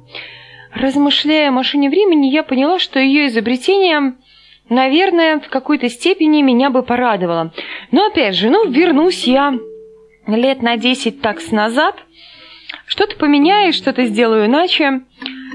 размышляя 0.73 1.49
о 1.49 1.53
машине 1.53 1.89
времени, 1.89 2.27
я 2.27 2.43
поняла, 2.43 2.79
что 2.79 2.99
ее 2.99 3.27
изобретение, 3.27 4.15
наверное, 4.67 5.39
в 5.39 5.47
какой-то 5.49 5.87
степени 5.89 6.41
меня 6.41 6.69
бы 6.69 6.83
порадовало. 6.83 7.53
Но 7.91 8.07
опять 8.07 8.35
же, 8.35 8.49
ну, 8.49 8.69
вернусь 8.69 9.25
я 9.25 9.53
лет 10.27 10.61
на 10.61 10.75
10 10.75 11.21
такс 11.21 11.51
назад, 11.51 11.95
что-то 12.87 13.15
поменяю, 13.15 13.73
что-то 13.73 14.05
сделаю 14.05 14.47
иначе. 14.47 15.01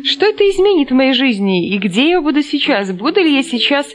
Что 0.04 0.26
это 0.26 0.48
изменит 0.48 0.90
в 0.90 0.94
моей 0.94 1.12
жизни? 1.12 1.68
И 1.74 1.78
где 1.78 2.10
я 2.10 2.20
буду 2.20 2.42
сейчас? 2.42 2.92
Буду 2.92 3.20
ли 3.20 3.34
я 3.34 3.42
сейчас 3.42 3.86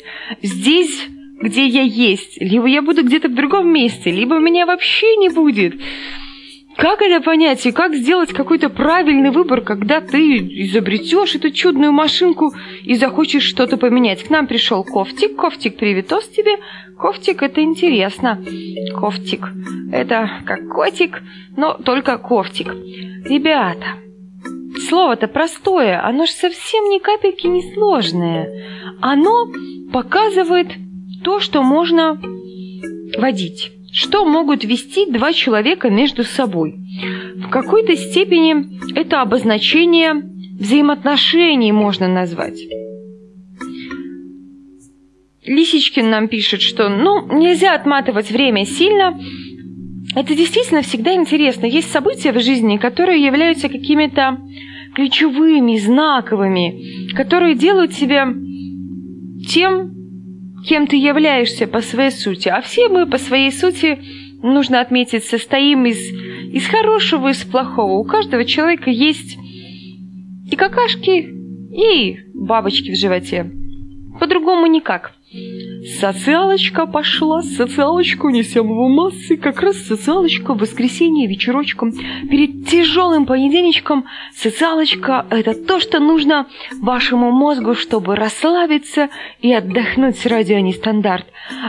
здесь, 0.41 1.07
где 1.41 1.65
я 1.65 1.81
есть? 1.81 2.37
Либо 2.39 2.67
я 2.67 2.81
буду 2.81 3.03
где-то 3.03 3.27
в 3.27 3.35
другом 3.35 3.71
месте, 3.71 4.11
либо 4.11 4.39
меня 4.39 4.65
вообще 4.65 5.15
не 5.17 5.29
будет. 5.29 5.75
Как 6.77 7.01
это 7.01 7.23
понять 7.23 7.65
и 7.65 7.71
как 7.71 7.95
сделать 7.95 8.33
какой-то 8.33 8.69
правильный 8.69 9.31
выбор, 9.31 9.61
когда 9.61 10.01
ты 10.01 10.39
изобретешь 10.65 11.35
эту 11.35 11.51
чудную 11.51 11.93
машинку 11.93 12.53
и 12.83 12.95
захочешь 12.95 13.43
что-то 13.43 13.77
поменять? 13.77 14.23
К 14.23 14.29
нам 14.29 14.45
пришел 14.45 14.83
Кофтик. 14.83 15.37
Кофтик, 15.37 15.77
привитос 15.77 16.27
тебе. 16.27 16.57
Кофтик, 16.99 17.43
это 17.43 17.61
интересно. 17.61 18.43
Кофтик. 18.93 19.47
Это 19.93 20.41
как 20.45 20.67
котик, 20.67 21.21
но 21.55 21.73
только 21.73 22.17
кофтик. 22.17 22.67
Ребята, 23.25 24.04
Слово-то 24.89 25.27
простое, 25.27 26.03
оно 26.05 26.25
же 26.25 26.31
совсем 26.31 26.89
ни 26.89 26.99
капельки 26.99 27.47
не 27.47 27.73
сложное. 27.73 28.49
Оно 29.01 29.47
показывает 29.91 30.67
то, 31.23 31.39
что 31.39 31.63
можно 31.63 32.19
водить. 33.17 33.71
Что 33.91 34.25
могут 34.25 34.65
вести 34.65 35.09
два 35.09 35.31
человека 35.31 35.89
между 35.89 36.23
собой? 36.23 36.75
В 37.35 37.49
какой-то 37.49 37.95
степени 37.95 38.97
это 38.97 39.21
обозначение 39.21 40.13
взаимоотношений 40.59 41.71
можно 41.71 42.07
назвать. 42.07 42.59
Лисичкин 45.45 46.09
нам 46.09 46.27
пишет, 46.27 46.61
что 46.61 46.89
ну, 46.89 47.25
нельзя 47.37 47.75
отматывать 47.75 48.31
время 48.31 48.65
сильно. 48.65 49.17
Это 50.15 50.33
действительно 50.33 50.81
всегда 50.81 51.13
интересно. 51.13 51.65
Есть 51.65 51.91
события 51.91 52.31
в 52.31 52.41
жизни, 52.41 52.77
которые 52.77 53.23
являются 53.23 53.67
какими-то 53.67 54.39
ключевыми, 54.95 55.77
знаковыми, 55.77 57.11
которые 57.13 57.55
делают 57.55 57.91
тебя 57.91 58.33
тем, 59.47 59.91
кем 60.65 60.87
ты 60.87 60.95
являешься 60.95 61.67
по 61.67 61.81
своей 61.81 62.11
сути. 62.11 62.47
А 62.47 62.61
все 62.61 62.87
мы 62.87 63.05
по 63.05 63.17
своей 63.17 63.51
сути, 63.51 63.99
нужно 64.41 64.79
отметить, 64.79 65.25
состоим 65.25 65.85
из, 65.85 65.99
из 66.53 66.65
хорошего, 66.65 67.29
из 67.29 67.43
плохого. 67.43 67.99
У 67.99 68.05
каждого 68.05 68.45
человека 68.45 68.89
есть 68.89 69.37
и 70.49 70.55
какашки, 70.55 71.29
и 71.73 72.19
бабочки 72.33 72.91
в 72.91 72.95
животе. 72.95 73.51
По-другому 74.17 74.67
никак. 74.67 75.14
Социалочка 75.99 76.85
пошла, 76.85 77.41
социалочку 77.41 78.29
несем 78.29 78.67
в 78.67 78.87
массы, 78.89 79.37
как 79.37 79.61
раз 79.61 79.77
социалочка 79.77 80.53
в 80.53 80.59
воскресенье 80.59 81.27
вечерочком. 81.27 81.91
Перед 82.29 82.67
тяжелым 82.67 83.25
понедельничком 83.25 84.05
социалочка– 84.35 85.25
это 85.31 85.55
то, 85.55 85.79
что 85.79 85.99
нужно 85.99 86.47
вашему 86.79 87.31
мозгу, 87.31 87.73
чтобы 87.73 88.15
расслабиться 88.15 89.09
и 89.41 89.51
отдохнуть 89.51 90.23
радио 90.27 90.59
нестандарт. 90.59 91.25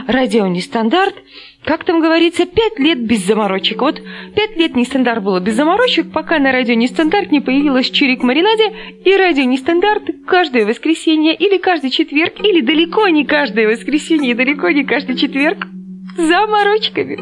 Радио 0.07 0.45
нестандарт– 0.47 1.15
как 1.67 1.83
там 1.83 1.99
говорится, 1.99 2.45
пять 2.45 2.79
лет 2.79 3.05
без 3.05 3.25
заморочек. 3.25 3.81
Вот 3.81 4.01
пять 4.33 4.55
лет 4.55 4.77
нестандарт 4.77 5.21
было 5.21 5.41
без 5.41 5.55
заморочек, 5.55 6.13
пока 6.13 6.39
на 6.39 6.53
радио 6.53 6.75
нестандарт 6.75 7.29
не 7.29 7.41
появилась 7.41 7.91
Чирик 7.91 8.23
Маринаде, 8.23 8.73
и 9.03 9.13
радио 9.17 9.43
нестандарт 9.43 10.03
каждое 10.25 10.65
воскресенье 10.65 11.35
или 11.35 11.57
каждый 11.57 11.89
четверг, 11.89 12.39
или 12.39 12.61
далеко 12.61 13.09
не 13.09 13.25
каждое 13.25 13.67
воскресенье 13.67 14.31
и 14.31 14.33
далеко 14.33 14.69
не 14.69 14.85
каждый 14.85 15.17
четверг 15.17 15.67
заморочками. 16.15 17.19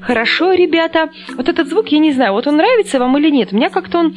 Хорошо, 0.00 0.52
ребята. 0.52 1.10
Вот 1.34 1.48
этот 1.48 1.68
звук, 1.68 1.88
я 1.88 1.98
не 1.98 2.12
знаю, 2.12 2.34
вот 2.34 2.46
он 2.46 2.56
нравится 2.56 3.00
вам 3.00 3.18
или 3.18 3.30
нет. 3.30 3.50
Меня 3.50 3.68
как-то 3.68 3.98
он 3.98 4.14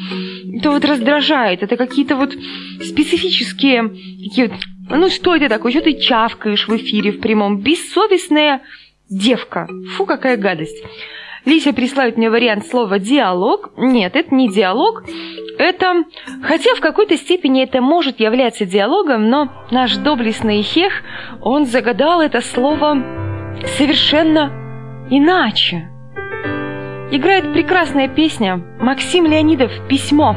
то 0.61 0.69
вот 0.69 0.85
раздражает. 0.85 1.63
Это 1.63 1.75
какие-то 1.75 2.15
вот 2.17 2.33
специфические 2.81 3.89
такие 4.23 4.47
вот, 4.47 4.59
ну 4.89 5.09
что 5.09 5.35
это 5.35 5.49
такое? 5.49 5.71
Что 5.71 5.81
ты 5.81 5.99
чавкаешь 5.99 6.67
в 6.67 6.77
эфире 6.77 7.11
в 7.11 7.19
прямом? 7.19 7.61
Бессовестная 7.61 8.61
девка. 9.11 9.67
Фу, 9.95 10.05
какая 10.05 10.37
гадость. 10.37 10.83
Лися 11.45 11.73
присылает 11.73 12.17
мне 12.17 12.29
вариант 12.29 12.67
слова 12.67 12.99
«диалог». 12.99 13.71
Нет, 13.77 14.15
это 14.15 14.33
не 14.33 14.49
диалог. 14.49 15.03
Это, 15.57 16.03
хотя 16.43 16.75
в 16.75 16.79
какой-то 16.79 17.17
степени 17.17 17.63
это 17.63 17.81
может 17.81 18.19
являться 18.19 18.65
диалогом, 18.65 19.29
но 19.29 19.51
наш 19.71 19.97
доблестный 19.97 20.61
Хех, 20.61 20.93
он 21.41 21.65
загадал 21.65 22.21
это 22.21 22.41
слово 22.41 23.03
совершенно 23.77 25.07
иначе. 25.09 25.89
Играет 27.11 27.51
прекрасная 27.53 28.07
песня 28.07 28.57
Максим 28.79 29.25
Леонидов 29.25 29.71
«Письмо». 29.89 30.35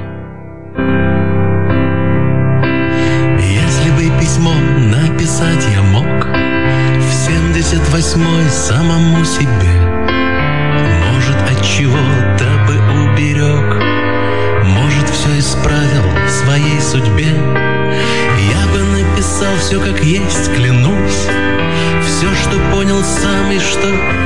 Если 3.39 3.91
бы 3.93 4.21
письмо 4.21 4.51
написать 4.91 5.64
восьмой 7.95 8.51
самому 8.51 9.25
себе. 9.25 9.81
Может, 11.13 11.37
от 11.37 11.65
чего-то 11.65 12.45
бы 12.67 12.75
уберег. 13.05 14.65
Может, 14.65 15.09
все 15.11 15.39
исправил 15.39 16.03
в 16.27 16.29
своей 16.29 16.81
судьбе. 16.81 17.33
Я 18.51 18.67
бы 18.73 18.83
написал 18.83 19.55
все 19.61 19.79
как 19.81 20.03
есть, 20.03 20.53
клянусь. 20.57 21.29
Все, 22.05 22.35
что 22.35 22.59
понял 22.73 23.01
сам 23.05 23.53
и 23.53 23.61
что 23.61 24.24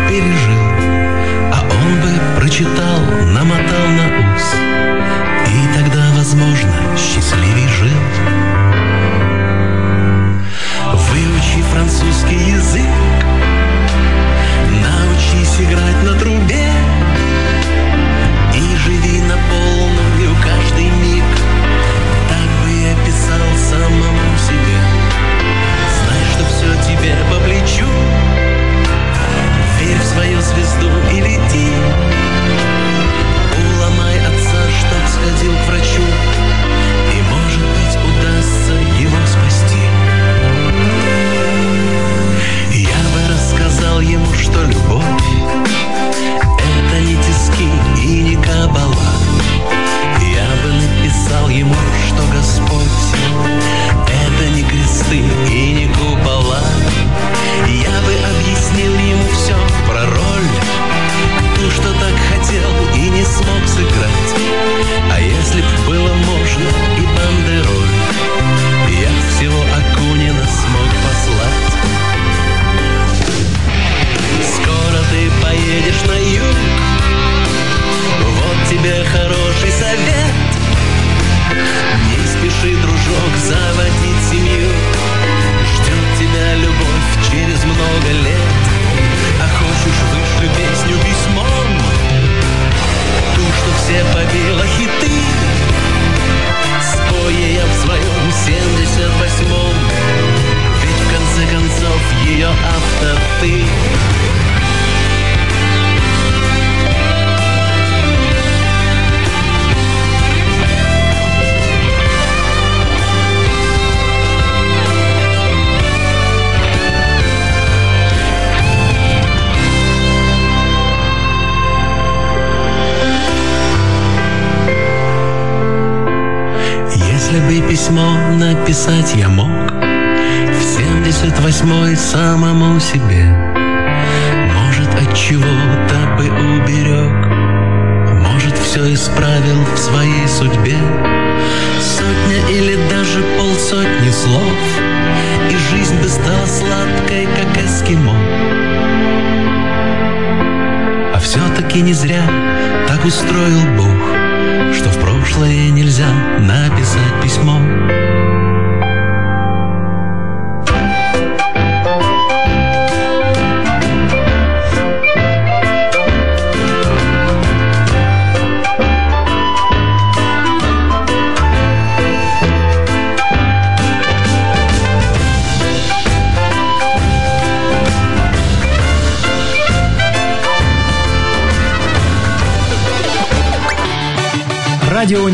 устроил 153.09 153.68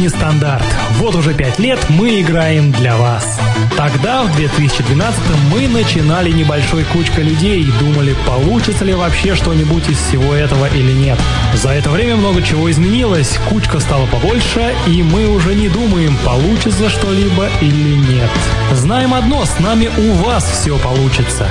Радио 0.05 0.17
Нестандарт. 0.17 0.64
Вот 0.99 1.14
уже 1.14 1.33
пять 1.33 1.59
лет 1.59 1.79
мы 1.88 2.21
играем 2.21 2.73
для 2.73 2.97
вас. 2.97 3.38
Тогда, 3.77 4.25
в 4.25 4.37
2012 4.37 5.21
мы 5.51 5.67
начинали 5.67 6.31
небольшой 6.31 6.85
кучкой 6.85 7.25
людей 7.25 7.62
и 7.62 7.73
думали, 7.79 8.14
получится 8.27 8.85
ли 8.85 8.93
вообще 8.93 9.35
что-нибудь 9.35 9.88
из 9.88 9.99
всего 9.99 10.35
этого 10.35 10.67
или 10.67 10.93
нет. 10.93 11.19
За 11.55 11.71
это 11.71 11.90
время 11.90 12.17
много 12.17 12.43
чего 12.43 12.71
изменилось, 12.71 13.38
кучка 13.49 13.81
стала 13.81 14.07
побольше, 14.07 14.75
и 14.87 15.03
мы 15.03 15.27
уже 15.29 15.55
не 15.55 15.69
думаем, 15.69 16.17
получится 16.25 16.90
что-либо 16.90 17.49
или 17.62 17.97
нет. 17.97 18.31
Знаем 18.73 19.14
одно, 19.14 19.45
с 19.45 19.59
нами 19.59 19.90
у 19.97 20.12
вас 20.25 20.45
все 20.45 20.77
получится. 20.79 21.49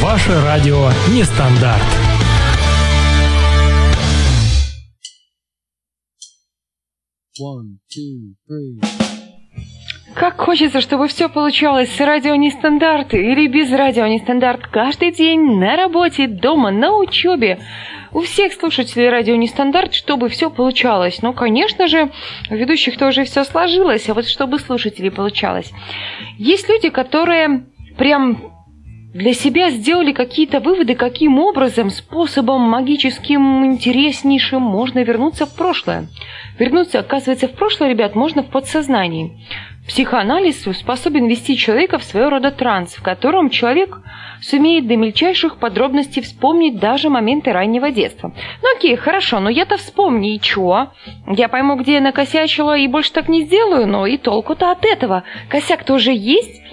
Ваше 0.00 0.40
радио 0.42 0.90
Нестандарт. 1.08 1.82
One, 7.40 7.78
two, 7.90 8.34
three. 8.48 8.80
Как 10.14 10.36
хочется, 10.36 10.80
чтобы 10.80 11.08
все 11.08 11.28
получалось 11.28 11.90
с 11.90 11.98
радио 11.98 12.36
нестандарт 12.36 13.12
или 13.12 13.48
без 13.48 13.72
радио 13.72 14.06
нестандарт 14.06 14.68
каждый 14.68 15.10
день 15.10 15.58
на 15.58 15.74
работе, 15.74 16.28
дома, 16.28 16.70
на 16.70 16.96
учебе. 16.96 17.58
У 18.12 18.20
всех 18.20 18.52
слушателей 18.52 19.08
радио 19.08 19.34
нестандарт, 19.34 19.94
чтобы 19.94 20.28
все 20.28 20.48
получалось. 20.48 21.22
Ну, 21.22 21.32
конечно 21.32 21.88
же, 21.88 22.12
у 22.50 22.54
ведущих 22.54 22.96
тоже 22.96 23.24
все 23.24 23.42
сложилось, 23.42 24.08
а 24.08 24.14
вот 24.14 24.28
чтобы 24.28 24.60
слушателей 24.60 25.10
получалось. 25.10 25.72
Есть 26.38 26.68
люди, 26.68 26.90
которые 26.90 27.66
прям 27.98 28.53
для 29.14 29.32
себя 29.32 29.70
сделали 29.70 30.12
какие-то 30.12 30.58
выводы, 30.58 30.96
каким 30.96 31.38
образом, 31.38 31.90
способом 31.90 32.62
магическим, 32.62 33.64
интереснейшим 33.64 34.60
можно 34.60 35.04
вернуться 35.04 35.46
в 35.46 35.54
прошлое. 35.54 36.08
Вернуться, 36.58 36.98
оказывается, 36.98 37.46
в 37.46 37.52
прошлое, 37.52 37.90
ребят, 37.90 38.16
можно 38.16 38.42
в 38.42 38.48
подсознании. 38.48 39.38
Психоанализ 39.86 40.66
способен 40.78 41.28
ввести 41.28 41.56
человека 41.56 41.98
в 41.98 42.04
своего 42.04 42.30
рода 42.30 42.50
транс, 42.50 42.94
в 42.94 43.02
котором 43.02 43.50
человек 43.50 44.00
сумеет 44.40 44.88
до 44.88 44.96
мельчайших 44.96 45.58
подробностей 45.58 46.22
вспомнить 46.22 46.78
даже 46.78 47.08
моменты 47.08 47.52
раннего 47.52 47.90
детства. 47.90 48.32
Ну 48.62 48.76
окей, 48.76 48.96
хорошо, 48.96 49.40
но 49.40 49.48
я-то 49.48 49.76
вспомни, 49.76 50.34
и 50.34 50.40
чё? 50.40 50.88
Я 51.28 51.48
пойму, 51.48 51.76
где 51.76 51.94
я 51.94 52.00
накосячила, 52.00 52.76
и 52.76 52.88
больше 52.88 53.12
так 53.12 53.28
не 53.28 53.42
сделаю, 53.42 53.86
но 53.86 54.06
и 54.06 54.16
толку-то 54.16 54.70
от 54.70 54.84
этого. 54.84 55.22
Косяк 55.48 55.84
тоже 55.84 56.12
есть, 56.12 56.63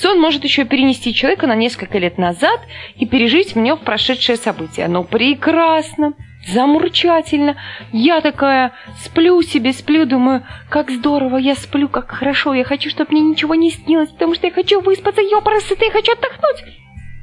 Сон 0.00 0.20
может 0.20 0.44
еще 0.44 0.64
перенести 0.64 1.14
человека 1.14 1.46
на 1.46 1.54
несколько 1.54 1.96
лет 1.96 2.18
назад 2.18 2.60
и 2.96 3.06
пережить 3.06 3.54
в 3.54 3.58
нем 3.58 3.78
прошедшее 3.78 4.36
событие. 4.36 4.88
Ну, 4.88 5.04
прекрасно, 5.04 6.12
замурчательно. 6.46 7.56
Я 7.92 8.20
такая 8.20 8.72
сплю 9.02 9.40
себе, 9.40 9.72
сплю, 9.72 10.04
думаю, 10.04 10.46
как 10.68 10.90
здорово, 10.90 11.38
я 11.38 11.54
сплю, 11.54 11.88
как 11.88 12.10
хорошо, 12.10 12.52
я 12.52 12.64
хочу, 12.64 12.90
чтобы 12.90 13.12
мне 13.12 13.22
ничего 13.22 13.54
не 13.54 13.70
снилось, 13.70 14.10
потому 14.10 14.34
что 14.34 14.46
я 14.46 14.52
хочу 14.52 14.82
выспаться, 14.82 15.22
ёпарасы, 15.22 15.74
я 15.80 15.90
хочу 15.90 16.12
отдохнуть. 16.12 16.64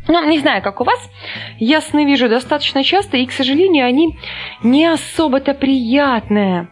Ну, 0.07 0.27
не 0.27 0.39
знаю, 0.39 0.62
как 0.63 0.81
у 0.81 0.83
вас. 0.83 0.99
Я 1.59 1.79
сны 1.79 2.05
вижу 2.05 2.27
достаточно 2.27 2.83
часто, 2.83 3.17
и, 3.17 3.25
к 3.25 3.31
сожалению, 3.31 3.86
они 3.86 4.17
не 4.63 4.86
особо-то 4.86 5.53
приятные. 5.53 6.67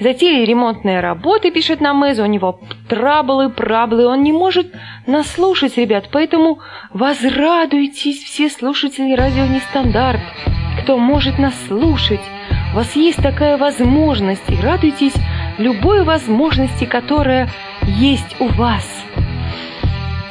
Затеяли 0.00 0.44
ремонтные 0.44 1.00
работы, 1.00 1.50
пишет 1.50 1.80
нам 1.80 2.04
Эза, 2.10 2.24
у 2.24 2.26
него 2.26 2.60
траблы, 2.88 3.50
праблы, 3.50 4.06
он 4.06 4.22
не 4.22 4.32
может 4.32 4.72
нас 5.06 5.28
слушать, 5.30 5.76
ребят, 5.76 6.08
поэтому 6.10 6.58
возрадуйтесь 6.92 8.22
все 8.22 8.48
слушатели 8.48 9.14
радио 9.14 9.46
Нестандарт, 9.46 10.20
кто 10.82 10.98
может 10.98 11.38
нас 11.38 11.54
слушать. 11.68 12.20
У 12.72 12.76
вас 12.76 12.96
есть 12.96 13.22
такая 13.22 13.56
возможность, 13.56 14.48
и 14.50 14.60
радуйтесь 14.60 15.14
любой 15.58 16.02
возможности, 16.02 16.84
которая 16.84 17.48
есть 17.86 18.36
у 18.40 18.48
вас. 18.48 18.84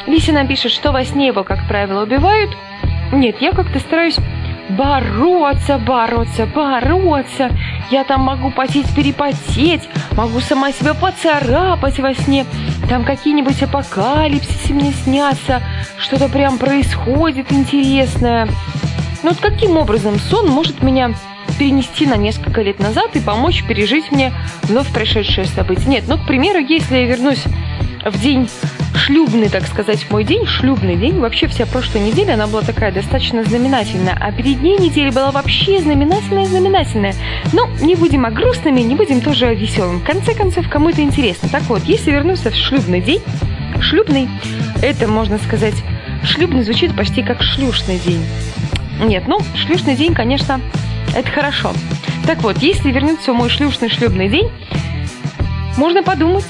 Лися 0.07 0.33
нам 0.33 0.47
пишет, 0.47 0.71
что 0.71 0.91
во 0.91 1.05
сне 1.05 1.27
его, 1.27 1.43
как 1.43 1.67
правило, 1.67 2.03
убивают. 2.03 2.51
Нет, 3.13 3.37
я 3.39 3.51
как-то 3.51 3.79
стараюсь 3.79 4.17
бороться, 4.73 5.77
бороться, 5.77 6.45
бороться. 6.45 7.51
Я 7.91 8.03
там 8.03 8.21
могу 8.21 8.51
потеть, 8.51 8.93
перепотеть, 8.95 9.87
могу 10.17 10.39
сама 10.39 10.71
себя 10.71 10.93
поцарапать 10.93 11.99
во 11.99 12.13
сне. 12.13 12.45
Там 12.89 13.05
какие-нибудь 13.05 13.61
апокалипсисы 13.63 14.73
мне 14.73 14.91
снятся, 14.91 15.61
что-то 15.97 16.27
прям 16.29 16.57
происходит 16.57 17.51
интересное. 17.51 18.47
Но 19.23 19.29
вот 19.29 19.39
каким 19.39 19.77
образом 19.77 20.19
сон 20.19 20.49
может 20.49 20.83
меня 20.83 21.13
перенести 21.57 22.05
на 22.05 22.15
несколько 22.15 22.61
лет 22.61 22.79
назад 22.79 23.15
и 23.15 23.19
помочь 23.19 23.63
пережить 23.63 24.11
мне 24.11 24.33
вновь 24.63 24.91
прошедшее 24.91 25.45
событие? 25.45 25.87
Нет, 25.87 26.03
ну, 26.07 26.17
к 26.17 26.25
примеру, 26.25 26.59
если 26.59 26.97
я 26.97 27.05
вернусь 27.05 27.43
в 28.05 28.19
день 28.19 28.49
шлюбный, 28.95 29.49
так 29.49 29.65
сказать, 29.67 30.05
мой 30.09 30.23
день, 30.23 30.45
шлюбный 30.45 30.95
день, 30.95 31.19
вообще 31.19 31.47
вся 31.47 31.65
прошлая 31.65 32.03
неделя, 32.03 32.33
она 32.33 32.47
была 32.47 32.61
такая 32.61 32.91
достаточно 32.91 33.43
знаменательная, 33.43 34.17
а 34.19 34.31
перед 34.31 34.61
ней 34.61 34.77
неделя 34.77 35.11
была 35.11 35.31
вообще 35.31 35.79
знаменательная-знаменательная. 35.81 37.15
Ну, 37.51 37.67
не 37.81 37.95
будем 37.95 38.25
о 38.25 38.31
грустными, 38.31 38.81
не 38.81 38.95
будем 38.95 39.21
тоже 39.21 39.47
о 39.47 39.53
веселом. 39.53 39.99
В 39.99 40.03
конце 40.03 40.33
концов, 40.33 40.69
кому 40.69 40.89
это 40.89 41.01
интересно. 41.01 41.49
Так 41.49 41.63
вот, 41.63 41.83
если 41.83 42.11
вернуться 42.11 42.51
в 42.51 42.55
шлюбный 42.55 43.01
день, 43.01 43.21
шлюбный, 43.81 44.29
это, 44.81 45.07
можно 45.07 45.37
сказать, 45.39 45.75
шлюбный 46.23 46.63
звучит 46.63 46.95
почти 46.95 47.23
как 47.23 47.41
шлюшный 47.41 47.99
день. 47.99 48.23
Нет, 49.01 49.23
ну, 49.27 49.39
шлюшный 49.55 49.95
день, 49.95 50.13
конечно, 50.13 50.61
это 51.15 51.29
хорошо. 51.29 51.73
Так 52.25 52.41
вот, 52.41 52.59
если 52.59 52.91
вернуться 52.91 53.33
в 53.33 53.35
мой 53.35 53.49
шлюшный 53.49 53.89
шлюбный 53.89 54.29
день, 54.29 54.49
можно 55.77 56.03
подумать, 56.03 56.45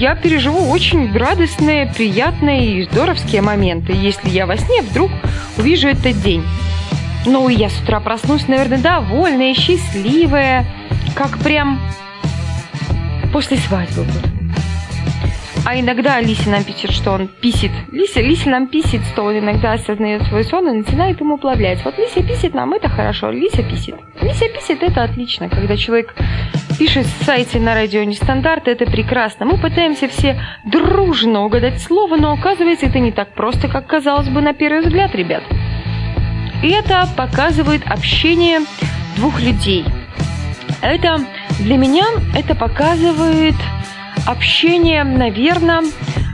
я 0.00 0.14
переживу 0.14 0.70
очень 0.70 1.14
радостные, 1.14 1.86
приятные 1.86 2.78
и 2.78 2.84
здоровские 2.84 3.42
моменты, 3.42 3.92
если 3.92 4.30
я 4.30 4.46
во 4.46 4.56
сне 4.56 4.80
вдруг 4.80 5.10
увижу 5.58 5.88
этот 5.88 6.18
день. 6.22 6.42
Ну, 7.26 7.50
и 7.50 7.54
я 7.54 7.68
с 7.68 7.78
утра 7.82 8.00
проснусь, 8.00 8.48
наверное, 8.48 8.78
довольная, 8.78 9.52
счастливая, 9.52 10.64
как 11.14 11.36
прям 11.40 11.78
после 13.30 13.58
свадьбы 13.58 14.04
буду. 14.04 14.39
А 15.66 15.78
иногда 15.78 16.20
Лиси 16.20 16.48
нам 16.48 16.64
пишет, 16.64 16.90
что 16.92 17.12
он 17.12 17.28
писит. 17.28 17.70
Лися, 17.92 18.20
Лися 18.20 18.50
нам 18.50 18.66
писит, 18.66 19.02
что 19.12 19.24
он 19.24 19.38
иногда 19.38 19.74
осознает 19.74 20.22
свой 20.24 20.44
сон 20.44 20.68
и 20.68 20.78
начинает 20.78 21.20
ему 21.20 21.34
уплавлять. 21.34 21.84
Вот 21.84 21.98
Лися 21.98 22.22
писит 22.22 22.54
нам, 22.54 22.72
это 22.72 22.88
хорошо. 22.88 23.30
Лися 23.30 23.62
писит. 23.62 23.94
Лися 24.20 24.48
писит, 24.48 24.82
это 24.82 25.04
отлично. 25.04 25.48
Когда 25.48 25.76
человек 25.76 26.14
пишет 26.78 27.06
в 27.06 27.24
сайте 27.24 27.60
на 27.60 27.74
радио 27.74 28.02
Нестандарт, 28.04 28.68
это 28.68 28.86
прекрасно. 28.86 29.46
Мы 29.46 29.58
пытаемся 29.58 30.08
все 30.08 30.40
дружно 30.64 31.44
угадать 31.44 31.80
слово, 31.80 32.16
но 32.16 32.32
оказывается 32.32 32.86
это 32.86 32.98
не 32.98 33.12
так 33.12 33.34
просто, 33.34 33.68
как 33.68 33.86
казалось 33.86 34.28
бы 34.28 34.40
на 34.40 34.54
первый 34.54 34.80
взгляд, 34.80 35.14
ребят. 35.14 35.42
И 36.62 36.70
это 36.70 37.06
показывает 37.16 37.82
общение 37.86 38.60
двух 39.16 39.40
людей. 39.40 39.84
Это 40.82 41.20
для 41.58 41.76
меня 41.76 42.06
это 42.34 42.54
показывает 42.54 43.54
общение, 44.26 45.04
наверное, 45.04 45.82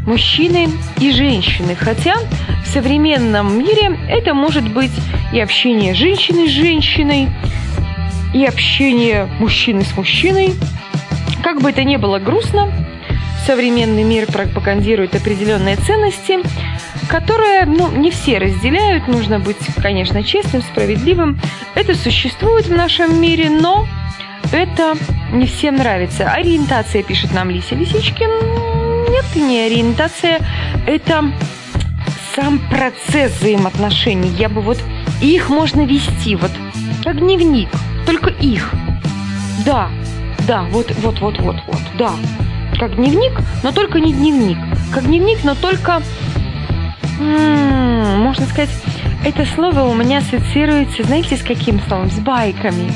мужчины 0.06 0.68
и 1.00 1.10
женщины. 1.12 1.74
Хотя 1.74 2.14
в 2.64 2.66
современном 2.68 3.58
мире 3.58 3.98
это 4.08 4.34
может 4.34 4.72
быть 4.72 4.92
и 5.32 5.40
общение 5.40 5.94
женщины 5.94 6.48
с 6.48 6.50
женщиной, 6.50 7.28
и 8.32 8.44
общение 8.44 9.28
мужчины 9.38 9.82
с 9.82 9.96
мужчиной. 9.96 10.54
Как 11.42 11.60
бы 11.60 11.70
это 11.70 11.84
ни 11.84 11.96
было 11.96 12.18
грустно, 12.18 12.72
современный 13.46 14.02
мир 14.02 14.26
пропагандирует 14.26 15.14
определенные 15.14 15.76
ценности, 15.76 16.38
которые 17.08 17.64
ну, 17.66 17.90
не 17.96 18.10
все 18.10 18.38
разделяют. 18.38 19.06
Нужно 19.08 19.38
быть, 19.38 19.56
конечно, 19.80 20.22
честным, 20.22 20.62
справедливым. 20.62 21.38
Это 21.74 21.94
существует 21.94 22.66
в 22.66 22.74
нашем 22.74 23.20
мире, 23.20 23.48
но 23.48 23.86
это 24.52 24.96
не 25.32 25.46
всем 25.46 25.76
нравится. 25.76 26.30
Ориентация, 26.30 27.02
пишет 27.02 27.32
нам 27.32 27.50
Лися 27.50 27.74
Лисичкин. 27.74 28.30
Нет, 29.10 29.24
не 29.36 29.60
ориентация. 29.66 30.40
Это 30.86 31.24
сам 32.34 32.58
процесс 32.70 33.32
взаимоотношений. 33.38 34.30
Я 34.38 34.48
бы 34.48 34.60
вот... 34.60 34.78
Их 35.22 35.48
можно 35.48 35.80
вести, 35.86 36.36
вот 36.36 36.50
как 37.02 37.18
дневник 37.18 37.70
только 38.04 38.28
их. 38.30 38.70
Да, 39.64 39.88
да, 40.46 40.64
вот, 40.70 40.92
вот, 40.98 41.20
вот, 41.20 41.38
вот, 41.38 41.56
вот, 41.66 41.80
да. 41.96 42.10
Как 42.78 42.96
дневник, 42.96 43.32
но 43.62 43.72
только 43.72 43.98
не 43.98 44.12
дневник. 44.12 44.58
Как 44.92 45.06
дневник, 45.06 45.42
но 45.42 45.54
только, 45.54 46.02
м-м, 47.18 48.20
можно 48.20 48.44
сказать, 48.44 48.68
это 49.24 49.46
слово 49.46 49.84
у 49.84 49.94
меня 49.94 50.18
ассоциируется, 50.18 51.02
знаете, 51.04 51.36
с 51.36 51.42
каким 51.42 51.80
словом? 51.88 52.10
С 52.10 52.18
байками. 52.18 52.92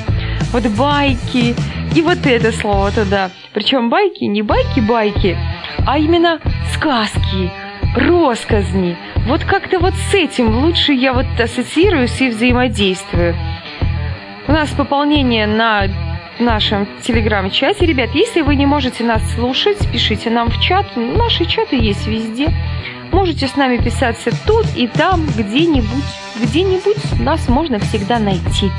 Вот 0.53 0.66
байки. 0.66 1.55
И 1.94 2.03
вот 2.03 2.24
это 2.24 2.53
слово 2.53 2.92
туда. 2.92 3.31
Причем 3.53 3.90
байки 3.90 4.24
не 4.24 4.42
байки-байки, 4.42 5.37
а 5.87 5.98
именно 5.98 6.40
сказки, 6.74 7.50
росказни. 7.96 8.96
Вот 9.26 9.44
как-то 9.44 9.81
вот 9.81 9.94
с 9.94 10.14
этим 10.14 10.64
лучше 10.64 10.92
я 10.92 11.12
вот 11.12 11.26
ассоциируюсь 11.38 12.20
и 12.20 12.29
взаимодействую. 12.29 13.35
У 14.46 14.53
нас 14.53 14.70
пополнение 14.70 15.46
на 15.46 15.88
нашем 16.38 16.87
телеграм-чате. 17.03 17.87
Ребят, 17.87 18.11
если 18.14 18.40
вы 18.40 18.57
не 18.57 18.66
можете 18.66 19.05
нас 19.05 19.22
слушать, 19.35 19.79
пишите 19.92 20.31
нам 20.31 20.50
в 20.50 20.61
чат. 20.61 20.87
Наши 20.96 21.44
чаты 21.44 21.76
есть 21.76 22.07
везде. 22.07 22.48
Можете 23.12 23.48
с 23.48 23.57
нами 23.57 23.76
писаться 23.76 24.31
тут 24.46 24.66
и 24.76 24.87
там, 24.87 25.26
где-нибудь. 25.37 26.05
Где-нибудь 26.40 27.20
нас 27.20 27.48
можно 27.48 27.79
всегда 27.81 28.18
найти. 28.18 28.70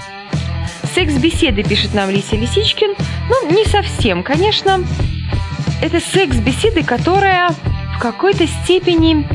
Секс-беседы, 0.94 1.64
пишет 1.64 1.94
нам 1.94 2.10
Лися 2.10 2.36
Лисичкин. 2.36 2.96
Ну, 3.30 3.52
не 3.52 3.66
совсем, 3.66 4.24
конечно. 4.24 4.84
Это 5.82 6.00
секс-беседы, 6.00 6.84
которые 6.84 7.50
в 7.96 8.00
какой-то 8.00 8.46
степени 8.46 9.26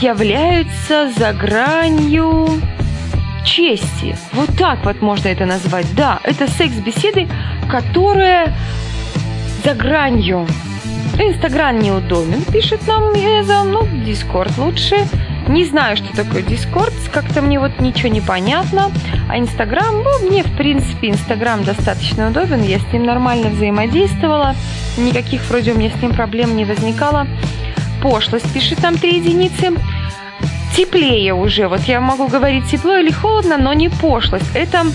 являются 0.00 1.10
за 1.10 1.32
гранью 1.32 2.48
чести. 3.44 4.16
Вот 4.32 4.50
так 4.56 4.84
вот 4.84 5.02
можно 5.02 5.28
это 5.28 5.46
назвать. 5.46 5.86
Да, 5.94 6.20
это 6.22 6.48
секс-беседы, 6.48 7.28
которые 7.68 8.54
за 9.64 9.74
гранью. 9.74 10.46
Инстаграм 11.18 11.78
неудобен, 11.78 12.42
пишет 12.44 12.86
нам 12.86 13.12
Эза. 13.12 13.64
Ну, 13.64 13.86
Дискорд 14.04 14.56
лучше. 14.58 14.96
Не 15.50 15.64
знаю, 15.64 15.96
что 15.96 16.14
такое 16.14 16.42
Дискорд, 16.42 16.92
как-то 17.12 17.42
мне 17.42 17.58
вот 17.58 17.80
ничего 17.80 18.08
не 18.08 18.20
понятно. 18.20 18.92
А 19.28 19.36
Инстаграм, 19.36 20.00
ну, 20.00 20.28
мне, 20.28 20.44
в 20.44 20.56
принципе, 20.56 21.10
Инстаграм 21.10 21.64
достаточно 21.64 22.28
удобен. 22.28 22.62
Я 22.62 22.78
с 22.78 22.92
ним 22.92 23.02
нормально 23.02 23.48
взаимодействовала. 23.48 24.54
Никаких 24.96 25.44
вроде 25.50 25.72
у 25.72 25.76
меня 25.76 25.90
с 25.90 26.00
ним 26.00 26.12
проблем 26.12 26.56
не 26.56 26.64
возникало. 26.64 27.26
Пошлость 28.00 28.52
пишет 28.54 28.80
нам 28.84 28.96
три 28.96 29.16
единицы. 29.16 29.72
теплее 30.76 31.34
уже. 31.34 31.66
Вот 31.66 31.80
я 31.80 32.00
могу 32.00 32.28
говорить 32.28 32.70
тепло 32.70 32.96
или 32.96 33.10
холодно, 33.10 33.58
но 33.58 33.72
не 33.72 33.88
пошлость. 33.88 34.54
Это 34.54 34.86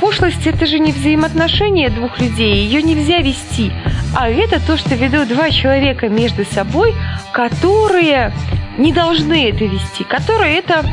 пошлость 0.00 0.46
это 0.46 0.64
же 0.64 0.78
не 0.78 0.92
взаимоотношения 0.92 1.90
двух 1.90 2.18
людей, 2.18 2.64
ее 2.64 2.82
нельзя 2.82 3.18
вести. 3.18 3.72
А 4.16 4.30
это 4.30 4.58
то, 4.66 4.78
что 4.78 4.94
ведут 4.94 5.28
два 5.28 5.50
человека 5.50 6.08
между 6.08 6.46
собой, 6.46 6.94
которые 7.32 8.32
не 8.78 8.92
должны 8.92 9.48
это 9.50 9.64
вести, 9.64 10.04
которые 10.04 10.56
это 10.58 10.84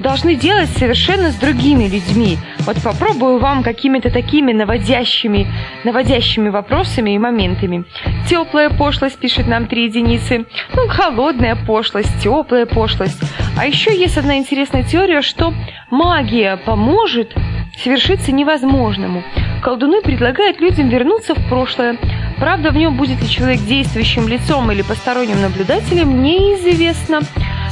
должны 0.00 0.34
делать 0.34 0.68
совершенно 0.70 1.30
с 1.30 1.36
другими 1.36 1.84
людьми. 1.84 2.38
Вот 2.60 2.80
попробую 2.82 3.38
вам 3.38 3.62
какими-то 3.62 4.10
такими 4.10 4.52
наводящими, 4.52 5.46
наводящими 5.84 6.48
вопросами 6.48 7.10
и 7.14 7.18
моментами. 7.18 7.84
Теплая 8.28 8.70
пошлость, 8.70 9.18
пишет 9.18 9.46
нам 9.46 9.66
три 9.66 9.84
единицы. 9.84 10.46
Ну, 10.74 10.88
холодная 10.88 11.56
пошлость, 11.56 12.22
теплая 12.22 12.66
пошлость. 12.66 13.20
А 13.58 13.66
еще 13.66 13.96
есть 13.96 14.18
одна 14.18 14.36
интересная 14.36 14.82
теория, 14.82 15.22
что 15.22 15.52
магия 15.90 16.56
поможет 16.56 17.34
совершиться 17.82 18.32
невозможному. 18.32 19.22
Колдуны 19.62 20.02
предлагают 20.02 20.60
людям 20.60 20.88
вернуться 20.88 21.34
в 21.34 21.48
прошлое. 21.48 21.98
Правда, 22.38 22.70
в 22.70 22.76
нем 22.76 22.96
будет 22.96 23.22
ли 23.22 23.28
человек 23.28 23.60
действующим 23.60 24.28
лицом 24.28 24.70
или 24.70 24.82
посторонним 24.82 25.40
наблюдателем, 25.40 26.22
неизвестно. 26.22 27.20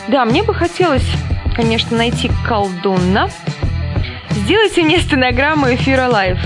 Да, 0.09 0.25
мне 0.25 0.43
бы 0.43 0.55
хотелось, 0.55 1.07
конечно, 1.55 1.97
найти 1.97 2.31
колдуна. 2.47 3.29
Сделайте 4.31 4.83
мне 4.83 4.99
стенограмму 5.01 5.73
эфира 5.75 6.09
лайв. 6.09 6.39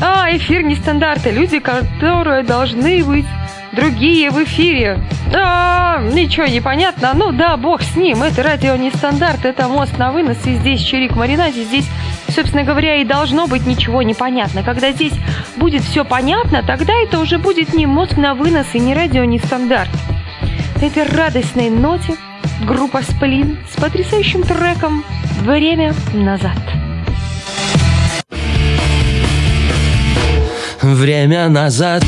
А, 0.00 0.28
эфир 0.30 0.62
нестандарта. 0.62 1.30
Люди, 1.30 1.58
которые 1.58 2.42
должны 2.44 3.04
быть 3.04 3.26
другие 3.72 4.30
в 4.30 4.42
эфире. 4.44 4.98
А, 5.34 6.00
ничего 6.00 6.46
не 6.46 6.60
понятно. 6.60 7.12
Ну 7.14 7.32
да, 7.32 7.56
бог 7.56 7.82
с 7.82 7.96
ним. 7.96 8.22
Это 8.22 8.42
радио 8.42 8.76
нестандарт, 8.76 9.44
это 9.44 9.68
мост 9.68 9.96
на 9.98 10.12
вынос. 10.12 10.38
И 10.46 10.54
здесь 10.54 10.80
Чирик 10.80 11.16
Маринаде, 11.16 11.64
здесь 11.64 11.88
собственно 12.30 12.64
говоря, 12.64 12.96
и 12.96 13.04
должно 13.04 13.46
быть 13.46 13.66
ничего 13.66 14.02
непонятно. 14.02 14.62
Когда 14.62 14.92
здесь 14.92 15.12
будет 15.56 15.82
все 15.82 16.04
понятно, 16.04 16.62
тогда 16.62 16.92
это 16.94 17.18
уже 17.18 17.38
будет 17.38 17.74
не 17.74 17.86
мозг 17.86 18.16
на 18.16 18.34
вынос 18.34 18.66
и 18.74 18.78
не 18.78 18.94
радио 18.94 19.24
нестандарт. 19.24 19.90
На 20.80 20.86
этой 20.86 21.04
радостной 21.04 21.70
ноте 21.70 22.14
группа 22.66 23.02
Сплин 23.02 23.58
с 23.70 23.80
потрясающим 23.80 24.42
треком 24.42 25.04
«Время 25.42 25.94
назад». 26.14 26.58
Время 30.82 31.50
назад 31.50 32.02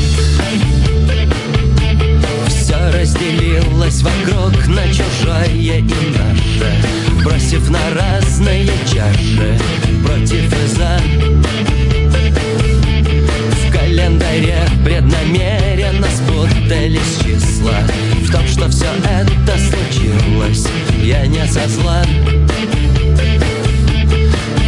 Все 3.03 3.17
разделилось 3.17 4.01
вокруг 4.01 4.67
на 4.67 4.87
чужое 4.87 5.45
и 5.47 5.81
наше 5.81 7.23
Бросив 7.23 7.69
на 7.69 7.79
разные 7.93 8.69
чаши 8.85 9.59
Против 10.05 10.45
и 10.45 10.67
за. 10.67 10.99
В 13.51 13.71
календаре 13.73 14.57
преднамеренно 14.85 16.07
спутались 16.07 17.19
числа 17.23 17.79
В 18.21 18.31
том, 18.31 18.47
что 18.47 18.69
все 18.69 18.87
это 19.03 19.57
случилось 19.57 20.65
Я 21.01 21.27
не 21.27 21.45
со 21.45 21.67
зла. 21.67 22.03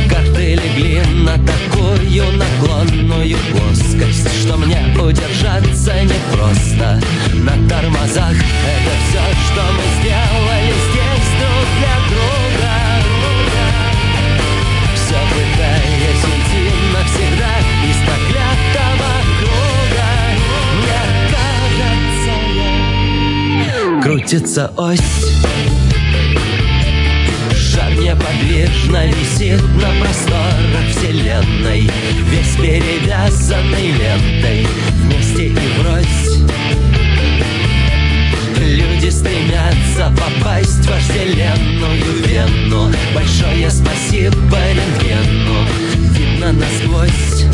Карты 0.09 0.55
легли 0.55 1.01
на 1.23 1.38
такую 1.38 2.38
наклонную 2.38 3.38
плоскость 3.51 3.84
Что 3.95 4.57
мне 4.57 4.77
удержаться 4.99 5.93
непросто. 6.03 6.99
На 7.33 7.53
тормозах 7.69 8.33
это 8.33 8.93
все, 9.07 9.23
что 9.45 9.61
мы 9.71 9.83
сделали 9.99 10.73
здесь 10.85 11.29
друг 11.39 11.67
для 11.79 11.95
друга. 12.09 12.75
Все 14.95 15.19
пытаясь 15.33 16.23
уйти 16.25 16.63
навсегда 16.93 17.53
из 17.87 17.97
проклятого 18.05 19.11
круга. 19.39 20.09
Мне 20.81 21.03
кажется, 21.31 22.33
я... 23.65 24.01
Крутится 24.03 24.71
ось. 24.75 25.15
Шар 27.55 27.91
неподвижно 27.93 29.01
висит 29.07 29.61
на 29.81 29.89
просторах 30.01 30.44
вселенной 31.06 31.89
Весь 32.30 32.56
перевязанный 32.56 33.91
лентой 33.91 34.68
Вместе 35.03 35.47
и 35.47 35.80
врозь. 35.80 36.41
Люди 38.60 39.10
стремятся 39.10 40.12
попасть 40.18 40.86
в 40.86 40.89
вожделенную 40.89 42.24
вену. 42.26 42.91
Большое 43.14 43.70
спасибо 43.70 44.58
рентгену 44.74 45.66
Видно 46.12 46.51
насквозь. 46.53 47.45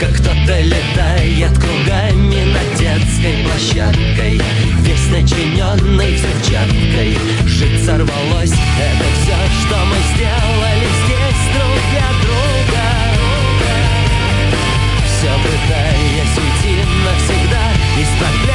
Как 0.00 0.12
кто-то 0.14 0.60
летает 0.60 1.56
кругами 1.58 2.44
над 2.52 2.78
детской 2.78 3.44
площадкой 3.44 4.40
Весь 4.80 5.08
начиненный 5.10 6.16
взрывчаткой. 6.16 7.16
Жить 7.46 7.84
сорвалось, 7.84 8.52
это 8.52 9.04
все, 9.22 9.36
что 9.62 9.76
мы 9.86 9.96
сделали 10.14 10.75
Пытаясь 15.42 16.38
уйти 16.38 16.82
навсегда 17.04 17.64
из 18.00 18.08
проклятого 18.18 18.45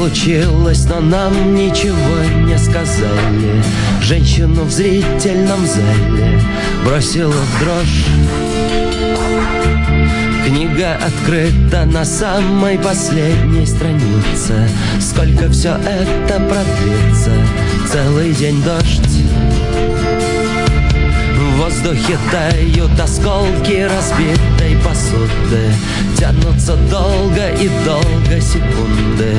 случилось, 0.00 0.86
но 0.86 0.98
нам 0.98 1.54
ничего 1.54 2.24
не 2.46 2.56
сказали. 2.56 3.62
Женщину 4.00 4.64
в 4.64 4.70
зрительном 4.70 5.66
зале 5.66 6.40
бросила 6.86 7.34
в 7.34 7.60
дрожь. 7.60 8.06
Книга 10.46 10.94
открыта 10.94 11.84
на 11.84 12.06
самой 12.06 12.78
последней 12.78 13.66
странице. 13.66 14.70
Сколько 14.98 15.50
все 15.50 15.74
это 15.74 16.40
продлится? 16.48 17.32
Целый 17.92 18.32
день 18.32 18.62
дождь. 18.62 19.22
В 21.36 21.56
воздухе 21.58 22.16
тают 22.32 22.98
осколки 22.98 23.86
разбитой 23.86 24.78
посуды. 24.82 25.74
Тянутся 26.16 26.76
долго 26.90 27.50
и 27.60 27.68
долго 27.84 28.40
секунды 28.40 29.36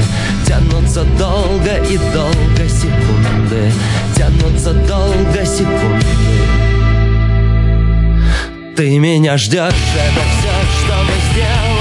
Тянутся 0.51 1.05
долго 1.17 1.77
и 1.89 1.97
долго 2.13 2.67
секунды. 2.67 3.71
Тянутся 4.17 4.73
долго 4.73 5.45
секунды. 5.45 6.05
Ты 8.75 8.99
меня 8.99 9.37
ждешь, 9.37 9.71
это 9.95 10.21
все, 10.39 10.51
что 10.83 11.03
мы 11.03 11.13
сделали 11.31 11.80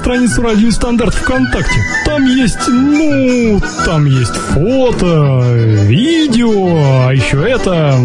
страницу 0.11 0.41
Радио 0.41 0.71
Стандарт 0.71 1.15
ВКонтакте. 1.15 1.79
Там 2.05 2.25
есть, 2.25 2.67
ну, 2.67 3.61
там 3.85 4.05
есть 4.05 4.35
фото, 4.35 5.41
видео, 5.85 7.07
а 7.07 7.13
еще 7.13 7.49
это, 7.49 7.97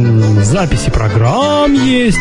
записи 0.43 0.91
программ 0.91 1.73
есть, 1.73 2.19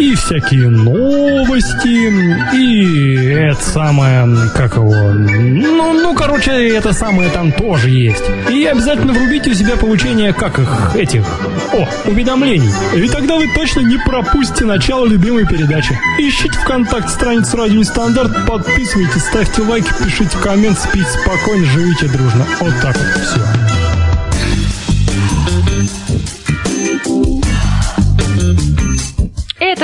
и 0.00 0.16
всякие 0.16 0.68
новости, 0.68 2.56
и 2.56 3.26
это 3.30 3.62
самое, 3.62 4.26
как 4.52 4.74
его, 4.74 4.92
ну, 5.12 5.92
ну, 5.92 6.14
короче, 6.14 6.50
это 6.74 6.92
самое 6.92 7.30
там 7.30 7.52
тоже 7.52 7.90
есть. 7.90 8.24
И 8.50 8.64
обязательно 8.64 9.12
врубите 9.12 9.50
у 9.50 9.54
себя 9.54 9.76
получение, 9.76 10.32
как 10.32 10.58
их, 10.58 10.96
этих, 10.96 11.24
о, 11.72 11.88
уведомлений. 12.08 12.72
И 12.96 13.08
тогда 13.08 13.36
вы 13.36 13.46
точно 13.54 13.80
не 13.80 13.96
пропустите 13.98 14.64
начало 14.64 15.06
любимой 15.06 15.46
передачи. 15.46 15.96
Ищите 16.18 16.58
ВКонтакте 16.58 17.10
страницу 17.10 17.56
Радио 17.56 17.78
Нестандарт, 17.78 18.46
подписывайтесь, 18.46 19.03
ставьте 19.18 19.62
лайки, 19.62 19.90
пишите 20.02 20.36
коммент, 20.38 20.78
спите 20.78 21.08
спокойно, 21.08 21.64
живите 21.66 22.06
дружно. 22.08 22.46
Вот 22.60 22.74
так 22.80 22.96
вот, 22.96 23.22
все. 23.22 23.83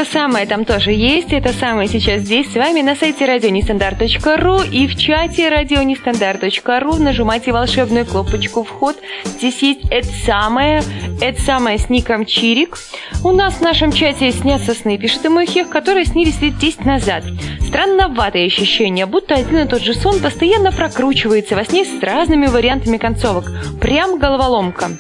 Это 0.01 0.11
самое 0.11 0.47
там 0.47 0.65
тоже 0.65 0.93
есть, 0.93 1.31
это 1.31 1.53
самое 1.53 1.87
сейчас 1.87 2.23
здесь 2.23 2.51
с 2.51 2.55
вами 2.55 2.81
на 2.81 2.97
сайте 2.97 3.27
радионестандарт.ру 3.27 4.63
и 4.63 4.87
в 4.87 4.97
чате 4.97 5.51
радионестандарт.ру 5.51 6.95
нажимайте 6.95 7.53
волшебную 7.53 8.07
кнопочку 8.07 8.65
«Вход». 8.65 8.97
Здесь 9.25 9.61
есть 9.61 9.81
это 9.91 10.09
самое, 10.25 10.83
это 11.21 11.39
самое 11.43 11.79
с 11.79 11.91
ником 11.91 12.25
Чирик. 12.25 12.79
У 13.23 13.31
нас 13.33 13.57
в 13.57 13.61
нашем 13.61 13.93
чате 13.93 14.33
снятся 14.33 14.73
сны, 14.73 14.97
пишет 14.97 15.25
ему 15.25 15.45
Хех, 15.45 15.69
которые 15.69 16.07
снились 16.07 16.41
лет 16.41 16.57
10 16.57 16.87
назад. 16.87 17.23
Странноватое 17.69 18.47
ощущение, 18.47 19.05
будто 19.05 19.35
один 19.35 19.59
и 19.59 19.69
тот 19.69 19.83
же 19.83 19.93
сон 19.93 20.21
постоянно 20.21 20.73
прокручивается 20.73 21.57
во 21.57 21.65
сне 21.67 21.85
с 21.85 22.03
разными 22.03 22.47
вариантами 22.47 22.97
концовок. 22.97 23.53
Прям 23.79 24.19
головоломка. 24.19 24.93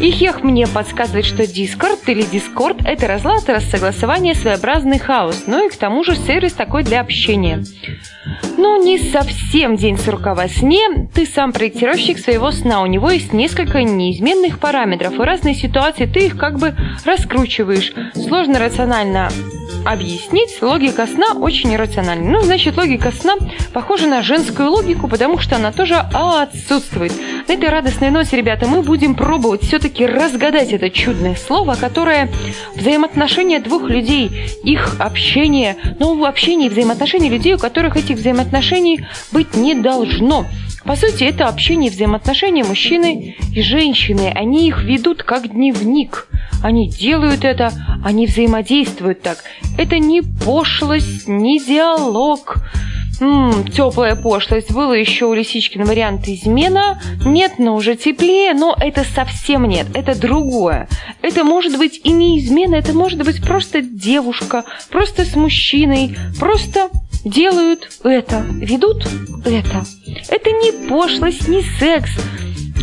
И 0.00 0.10
Хех 0.12 0.42
мне 0.42 0.66
подсказывает, 0.66 1.26
что 1.26 1.42
Discord 1.42 2.00
или 2.06 2.24
Discord– 2.24 2.82
это 2.86 3.06
разлад 3.06 3.46
рассогласование 3.50 4.34
своеобразный 4.34 4.98
хаос, 4.98 5.44
ну 5.46 5.66
и 5.66 5.70
к 5.70 5.76
тому 5.76 6.04
же 6.04 6.16
сервис 6.16 6.54
такой 6.54 6.84
для 6.84 7.02
общения. 7.02 7.62
Ну, 8.56 8.82
не 8.82 8.98
совсем 8.98 9.76
день 9.76 9.96
сурка 9.96 10.34
во 10.34 10.48
сне. 10.48 11.08
Ты 11.14 11.24
сам 11.24 11.52
проектировщик 11.52 12.18
своего 12.18 12.50
сна. 12.50 12.82
У 12.82 12.86
него 12.86 13.10
есть 13.10 13.32
несколько 13.32 13.82
неизменных 13.82 14.58
параметров. 14.58 15.14
И 15.14 15.22
разные 15.22 15.54
ситуации 15.54 16.04
ты 16.04 16.26
их 16.26 16.36
как 16.36 16.58
бы 16.58 16.76
раскручиваешь. 17.06 17.92
Сложно 18.14 18.58
рационально 18.58 19.30
объяснить. 19.86 20.60
Логика 20.60 21.06
сна 21.06 21.32
очень 21.34 21.72
иррациональна. 21.74 22.30
Ну, 22.30 22.42
значит, 22.42 22.76
логика 22.76 23.12
сна 23.12 23.36
похожа 23.72 24.06
на 24.06 24.22
женскую 24.22 24.70
логику, 24.70 25.08
потому 25.08 25.38
что 25.38 25.56
она 25.56 25.72
тоже 25.72 25.94
отсутствует. 25.96 27.12
На 27.48 27.54
этой 27.54 27.70
радостной 27.70 28.10
ноте, 28.10 28.36
ребята, 28.36 28.66
мы 28.66 28.82
будем 28.82 29.14
пробовать 29.14 29.62
все-таки 29.62 29.89
разгадать 29.98 30.72
это 30.72 30.90
чудное 30.90 31.34
слово, 31.34 31.74
которое 31.74 32.30
взаимоотношения 32.76 33.60
двух 33.60 33.88
людей, 33.88 34.30
их 34.62 34.96
общение, 35.00 35.76
ну, 35.98 36.24
общение 36.24 36.68
и 36.68 36.70
взаимоотношения 36.70 37.30
людей, 37.30 37.54
у 37.54 37.58
которых 37.58 37.96
этих 37.96 38.16
взаимоотношений 38.16 39.06
быть 39.32 39.54
не 39.54 39.74
должно. 39.74 40.46
По 40.84 40.96
сути, 40.96 41.24
это 41.24 41.46
общение 41.46 41.90
и 41.90 41.94
взаимоотношения 41.94 42.64
мужчины 42.64 43.36
и 43.54 43.62
женщины. 43.62 44.32
Они 44.34 44.66
их 44.66 44.82
ведут 44.82 45.22
как 45.22 45.48
дневник. 45.48 46.26
Они 46.62 46.88
делают 46.88 47.44
это, 47.44 47.72
они 48.04 48.26
взаимодействуют 48.26 49.20
так. 49.22 49.38
Это 49.76 49.98
не 49.98 50.22
пошлость, 50.22 51.28
не 51.28 51.58
диалог. 51.60 52.56
Ммм, 53.20 53.64
теплая 53.68 54.16
пошлость. 54.16 54.72
Было 54.72 54.94
еще 54.94 55.26
у 55.26 55.34
Лисичкина 55.34 55.84
вариант 55.84 56.26
измена. 56.26 57.00
Нет, 57.24 57.58
но 57.58 57.74
уже 57.74 57.94
теплее, 57.94 58.54
но 58.54 58.74
это 58.78 59.04
совсем 59.04 59.64
нет. 59.66 59.86
Это 59.94 60.18
другое. 60.18 60.88
Это 61.20 61.44
может 61.44 61.76
быть 61.76 62.00
и 62.02 62.10
не 62.10 62.38
измена, 62.38 62.76
это 62.76 62.94
может 62.94 63.22
быть 63.22 63.42
просто 63.42 63.82
девушка, 63.82 64.64
просто 64.90 65.24
с 65.24 65.36
мужчиной, 65.36 66.16
просто 66.38 66.88
делают 67.24 67.90
это, 68.02 68.44
ведут 68.50 69.06
это. 69.44 69.84
Это 70.28 70.50
не 70.50 70.88
пошлость, 70.88 71.46
не 71.46 71.62
секс. 71.78 72.10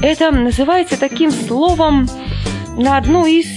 Это 0.03 0.31
называется 0.31 0.99
таким 0.99 1.31
словом 1.31 2.07
на 2.77 2.97
одну 2.97 3.25
из 3.25 3.47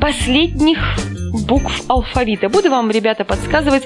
последних 0.00 0.78
букв 1.46 1.82
алфавита. 1.88 2.48
Буду 2.48 2.70
вам, 2.70 2.90
ребята, 2.90 3.24
подсказывать 3.24 3.84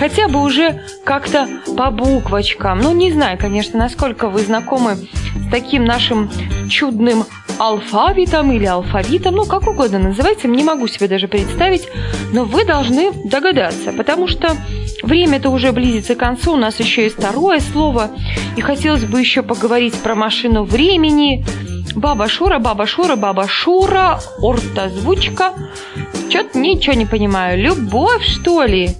хотя 0.00 0.28
бы 0.28 0.42
уже 0.42 0.80
как-то 1.04 1.46
по 1.76 1.90
буквочкам. 1.90 2.78
Ну, 2.80 2.92
не 2.92 3.12
знаю, 3.12 3.36
конечно, 3.38 3.78
насколько 3.78 4.30
вы 4.30 4.40
знакомы 4.40 4.96
с 4.96 5.50
таким 5.50 5.84
нашим 5.84 6.30
чудным 6.70 7.24
алфавитом 7.58 8.50
или 8.50 8.64
алфавитом, 8.64 9.34
ну, 9.34 9.44
как 9.44 9.68
угодно 9.68 9.98
называйте, 9.98 10.48
не 10.48 10.64
могу 10.64 10.88
себе 10.88 11.06
даже 11.06 11.28
представить, 11.28 11.86
но 12.32 12.44
вы 12.44 12.64
должны 12.64 13.12
догадаться, 13.26 13.92
потому 13.92 14.26
что 14.26 14.56
время-то 15.02 15.50
уже 15.50 15.70
близится 15.70 16.14
к 16.14 16.18
концу, 16.18 16.54
у 16.54 16.56
нас 16.56 16.80
еще 16.80 17.04
есть 17.04 17.18
второе 17.18 17.60
слово, 17.60 18.10
и 18.56 18.62
хотелось 18.62 19.04
бы 19.04 19.20
еще 19.20 19.42
поговорить 19.42 19.94
про 19.96 20.14
машину 20.14 20.64
времени, 20.64 21.44
Баба 21.94 22.26
Шура, 22.28 22.58
Баба 22.58 22.86
Шура, 22.86 23.16
Баба 23.16 23.46
Шура, 23.46 24.18
ортозвучка. 24.40 25.52
Чё-то 26.30 26.56
ничего 26.58 26.94
не 26.94 27.04
понимаю. 27.04 27.60
Любовь, 27.60 28.24
что 28.24 28.62
ли? 28.62 28.94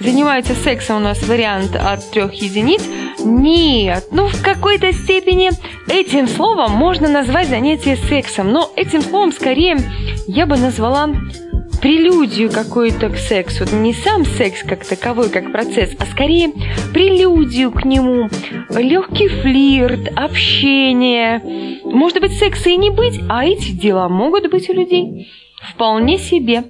Занимается 0.00 0.54
сексом 0.54 0.96
у 0.96 1.00
нас 1.00 1.22
вариант 1.26 1.76
от 1.76 2.10
трех 2.10 2.34
единиц. 2.34 2.82
Нет, 3.24 4.06
ну 4.10 4.28
в 4.28 4.42
какой-то 4.42 4.92
степени 4.92 5.50
этим 5.88 6.26
словом 6.28 6.72
можно 6.72 7.08
назвать 7.08 7.48
занятие 7.48 7.96
сексом, 7.96 8.52
но 8.52 8.70
этим 8.76 9.02
словом 9.02 9.32
скорее 9.32 9.76
я 10.26 10.46
бы 10.46 10.56
назвала 10.56 11.10
прелюдию 11.82 12.50
какую-то 12.50 13.10
к 13.10 13.16
сексу. 13.16 13.64
Не 13.74 13.92
сам 13.92 14.24
секс 14.24 14.62
как 14.62 14.86
таковой, 14.86 15.28
как 15.28 15.50
процесс, 15.50 15.90
а 15.98 16.06
скорее 16.06 16.52
прелюдию 16.94 17.72
к 17.72 17.84
нему. 17.84 18.28
Легкий 18.70 19.28
флирт, 19.28 20.08
общение. 20.16 21.42
Может 21.84 22.20
быть, 22.20 22.38
секса 22.38 22.70
и 22.70 22.76
не 22.76 22.90
быть, 22.90 23.20
а 23.28 23.44
эти 23.44 23.72
дела 23.72 24.08
могут 24.08 24.48
быть 24.50 24.70
у 24.70 24.72
людей. 24.72 25.28
Вполне 25.70 26.18
себе. 26.18 26.64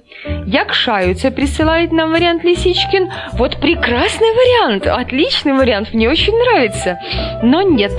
Якшаются 0.45 1.31
присылает 1.31 1.91
нам 1.91 2.11
вариант 2.11 2.43
Лисичкин. 2.43 3.11
Вот 3.33 3.57
прекрасный 3.57 4.27
вариант, 4.27 4.87
отличный 4.87 5.53
вариант, 5.53 5.93
мне 5.93 6.09
очень 6.09 6.33
нравится. 6.33 6.99
Но 7.41 7.61
нет. 7.61 7.91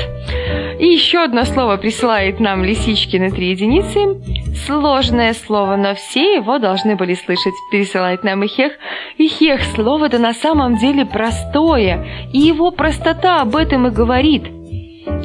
И 0.78 0.86
еще 0.86 1.22
одно 1.24 1.44
слово 1.44 1.76
присылает 1.76 2.40
нам 2.40 2.64
Лисичкин 2.64 3.24
и 3.24 3.30
три 3.30 3.50
единицы. 3.50 4.20
Сложное 4.66 5.34
слово, 5.34 5.76
но 5.76 5.94
все 5.94 6.36
его 6.36 6.58
должны 6.58 6.96
были 6.96 7.14
слышать. 7.14 7.54
Пересылает 7.70 8.22
нам 8.22 8.44
Ихех. 8.44 8.72
Ихех, 9.18 9.62
слово-то 9.74 10.18
на 10.18 10.32
самом 10.32 10.76
деле 10.76 11.04
простое. 11.04 12.06
И 12.32 12.38
его 12.38 12.70
простота 12.70 13.42
об 13.42 13.56
этом 13.56 13.88
и 13.88 13.90
говорит. 13.90 14.44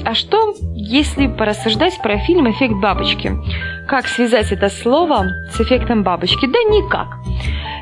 А 0.05 0.13
что, 0.13 0.53
если 0.73 1.27
порассуждать 1.27 1.99
про 2.01 2.17
фильм 2.17 2.49
«Эффект 2.49 2.73
бабочки»? 2.75 3.31
Как 3.89 4.07
связать 4.07 4.51
это 4.51 4.69
слово 4.69 5.29
с 5.49 5.59
эффектом 5.59 6.03
бабочки? 6.03 6.45
Да 6.45 6.59
никак. 6.69 7.07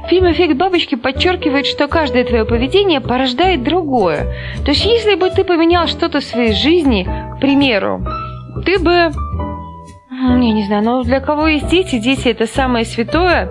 Фильм 0.08 0.32
«Эффект 0.32 0.56
бабочки» 0.56 0.96
подчеркивает, 0.96 1.66
что 1.66 1.90
каждое 1.90 2.24
твое 2.24 2.46
поведение 2.46 3.02
порождает 3.02 3.62
другое. 3.62 4.34
То 4.64 4.72
есть, 4.72 4.86
если 4.86 5.16
бы 5.16 5.30
ты 5.30 5.44
поменял 5.44 5.86
что-то 5.88 6.22
в 6.22 6.24
своей 6.24 6.54
жизни, 6.54 7.04
к 7.36 7.42
примеру, 7.42 8.06
ты 8.66 8.80
бы... 8.80 9.12
Я 10.10 10.54
не 10.54 10.64
знаю, 10.64 10.86
но 10.86 11.04
для 11.04 11.20
кого 11.20 11.48
есть 11.48 11.68
дети, 11.68 12.00
дети 12.00 12.30
это 12.30 12.48
самое 12.48 12.86
святое. 12.86 13.50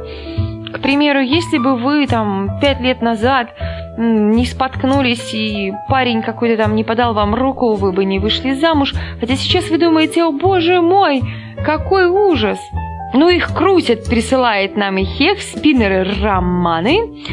К 0.73 0.81
примеру, 0.81 1.21
если 1.21 1.59
бы 1.59 1.77
вы 1.77 2.07
там 2.07 2.59
пять 2.63 2.81
лет 2.81 3.03
назад 3.03 3.49
не 3.99 4.47
споткнулись, 4.47 5.35
и 5.35 5.75
парень 5.91 6.23
какой-то 6.23 6.63
там 6.63 6.75
не 6.75 6.85
подал 6.85 7.13
вам 7.13 7.35
руку, 7.35 7.75
вы 7.75 7.93
бы 7.93 8.07
не 8.07 8.19
вышли 8.19 8.55
замуж. 8.55 8.95
Хотя 9.21 9.37
сейчас 9.37 9.69
вы 9.69 9.77
думаете, 9.77 10.25
о 10.25 10.33
боже 10.33 10.81
мой, 10.81 11.23
какой 11.67 12.07
ужас! 12.07 12.61
Ну 13.13 13.29
их 13.29 13.53
крутят, 13.53 14.09
присылает 14.09 14.77
нам 14.77 14.99
их 14.99 15.09
хех, 15.09 15.41
спиннеры 15.41 16.07
романы. 16.23 17.25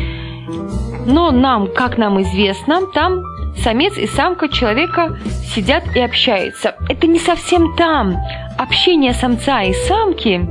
Но 1.05 1.29
нам, 1.29 1.67
как 1.71 1.99
нам 1.99 2.19
известно, 2.23 2.81
там 2.95 3.21
самец 3.57 3.95
и 3.95 4.07
самка 4.07 4.49
человека 4.49 5.19
сидят 5.53 5.84
и 5.95 5.99
общаются. 5.99 6.75
Это 6.89 7.05
не 7.05 7.19
совсем 7.19 7.75
там. 7.75 8.17
Общение 8.57 9.13
самца 9.13 9.61
и 9.61 9.73
самки 9.73 10.41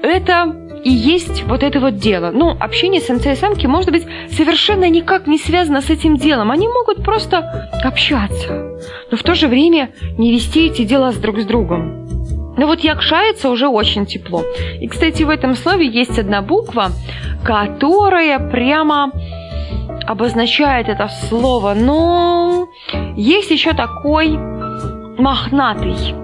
–это 0.04 0.54
и 0.84 0.90
есть 0.90 1.42
вот 1.42 1.64
это 1.64 1.80
вот 1.80 1.96
дело. 1.96 2.30
Ну, 2.32 2.56
общение 2.60 3.00
самца 3.00 3.32
и 3.32 3.36
самки 3.36 3.66
может 3.66 3.90
быть 3.90 4.06
совершенно 4.30 4.88
никак 4.88 5.26
не 5.26 5.38
связано 5.38 5.80
с 5.80 5.90
этим 5.90 6.16
делом. 6.16 6.52
Они 6.52 6.68
могут 6.68 7.04
просто 7.04 7.68
общаться, 7.82 8.78
но 9.10 9.16
в 9.16 9.22
то 9.24 9.34
же 9.34 9.48
время 9.48 9.90
не 10.16 10.32
вести 10.32 10.68
эти 10.68 10.84
дела 10.84 11.10
с 11.10 11.16
друг 11.16 11.40
с 11.40 11.44
другом. 11.44 11.99
Но 12.60 12.66
вот 12.66 12.80
якшается 12.80 13.48
уже 13.48 13.68
очень 13.68 14.04
тепло. 14.04 14.44
И, 14.82 14.86
кстати, 14.86 15.22
в 15.22 15.30
этом 15.30 15.54
слове 15.54 15.86
есть 15.86 16.18
одна 16.18 16.42
буква, 16.42 16.90
которая 17.42 18.38
прямо 18.38 19.10
обозначает 20.06 20.90
это 20.90 21.08
слово? 21.08 21.72
Ну, 21.72 22.68
есть 23.16 23.50
еще 23.50 23.72
такой 23.72 24.36
мохнатый. 25.16 26.14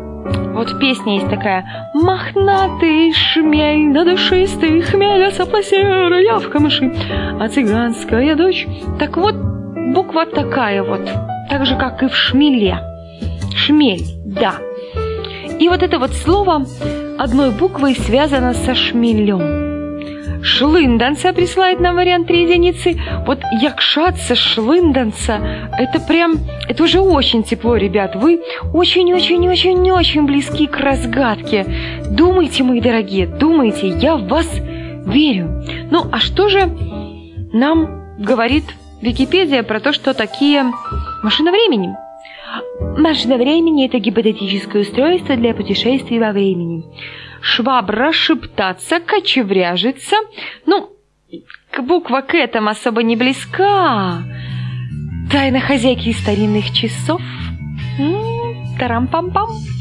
Вот 0.52 0.78
песня 0.78 1.14
есть 1.14 1.30
такая 1.30 1.90
«Мохнатый 1.94 3.14
шмель, 3.14 3.88
на 3.88 4.04
душистый 4.04 4.82
хмель, 4.82 5.24
а 5.24 5.30
сопла 5.30 5.62
серая 5.62 6.38
в 6.38 6.50
камыши, 6.50 6.92
а 7.40 7.48
цыганская 7.48 8.34
дочь». 8.36 8.66
Так 8.98 9.16
вот, 9.16 9.36
буква 9.94 10.26
такая 10.26 10.82
вот, 10.82 11.08
так 11.48 11.64
же, 11.64 11.76
как 11.76 12.02
и 12.02 12.08
в 12.08 12.14
шмеле. 12.14 12.78
Шмель, 13.54 14.04
да. 14.26 14.65
И 15.58 15.68
вот 15.68 15.82
это 15.82 15.98
вот 15.98 16.12
слово 16.12 16.66
одной 17.18 17.50
буквой 17.50 17.94
связано 17.94 18.54
со 18.54 18.74
шмелем. 18.74 19.66
Шлынданца 20.42 21.32
присылает 21.32 21.80
нам 21.80 21.96
вариант 21.96 22.28
три 22.28 22.44
единицы. 22.44 23.00
Вот 23.26 23.40
якшаться, 23.60 24.36
шлынданца, 24.36 25.40
это 25.76 25.98
прям, 25.98 26.38
это 26.68 26.84
уже 26.84 27.00
очень 27.00 27.42
тепло, 27.42 27.76
ребят. 27.76 28.14
Вы 28.14 28.42
очень-очень-очень-очень 28.72 30.24
близки 30.24 30.66
к 30.66 30.76
разгадке. 30.78 31.66
Думайте, 32.10 32.62
мои 32.62 32.80
дорогие, 32.80 33.26
думайте, 33.26 33.88
я 33.88 34.16
в 34.16 34.28
вас 34.28 34.48
верю. 35.06 35.64
Ну, 35.90 36.04
а 36.12 36.18
что 36.20 36.48
же 36.48 36.70
нам 37.52 38.16
говорит 38.18 38.64
Википедия 39.00 39.62
про 39.62 39.80
то, 39.80 39.92
что 39.92 40.14
такие 40.14 40.64
машины 41.22 41.50
времени? 41.50 41.96
Машина 42.96 43.36
времени– 43.36 43.86
это 43.88 43.98
гипотетическое 43.98 44.82
устройство 44.82 45.36
для 45.36 45.54
путешествий 45.54 46.18
во 46.18 46.32
времени. 46.32 46.84
Швабра, 47.40 48.12
шептаться, 48.12 49.00
кочевряжиться. 49.00 50.16
Ну, 50.66 50.90
буква 51.78 52.22
к 52.22 52.34
этому 52.34 52.70
особо 52.70 53.02
не 53.02 53.16
близка. 53.16 54.22
Тайна 55.30 55.60
хозяйки 55.60 56.12
старинных 56.12 56.72
часов. 56.72 57.20
Тарам-пам-пам. 58.78 59.48
ты 59.48 59.75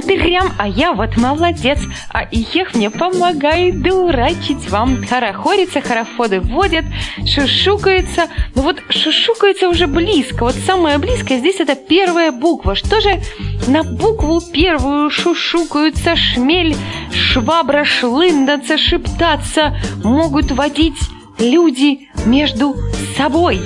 ты 0.00 0.18
хрям, 0.18 0.52
а 0.58 0.66
я 0.68 0.92
вот 0.92 1.16
молодец. 1.16 1.78
А 2.10 2.22
их 2.22 2.74
мне 2.74 2.88
помогает 2.88 3.82
дурачить 3.82 4.70
вам. 4.70 5.04
Хорохорится, 5.06 5.80
хорофоды 5.80 6.40
водят, 6.40 6.84
шушукается. 7.26 8.28
Ну 8.54 8.62
вот 8.62 8.80
шушукается 8.88 9.68
уже 9.68 9.86
близко. 9.86 10.44
Вот 10.44 10.54
самое 10.54 10.98
близкое 10.98 11.38
здесь 11.38 11.60
это 11.60 11.74
первая 11.74 12.32
буква. 12.32 12.74
Что 12.74 13.00
же 13.00 13.20
на 13.66 13.82
букву 13.82 14.40
первую 14.40 15.10
шушукаются 15.10 16.16
шмель, 16.16 16.76
швабра, 17.12 17.84
шлындаться, 17.84 18.78
шептаться, 18.78 19.76
могут 20.04 20.52
водить 20.52 20.98
люди 21.42 22.08
между 22.24 22.76
собой. 23.16 23.60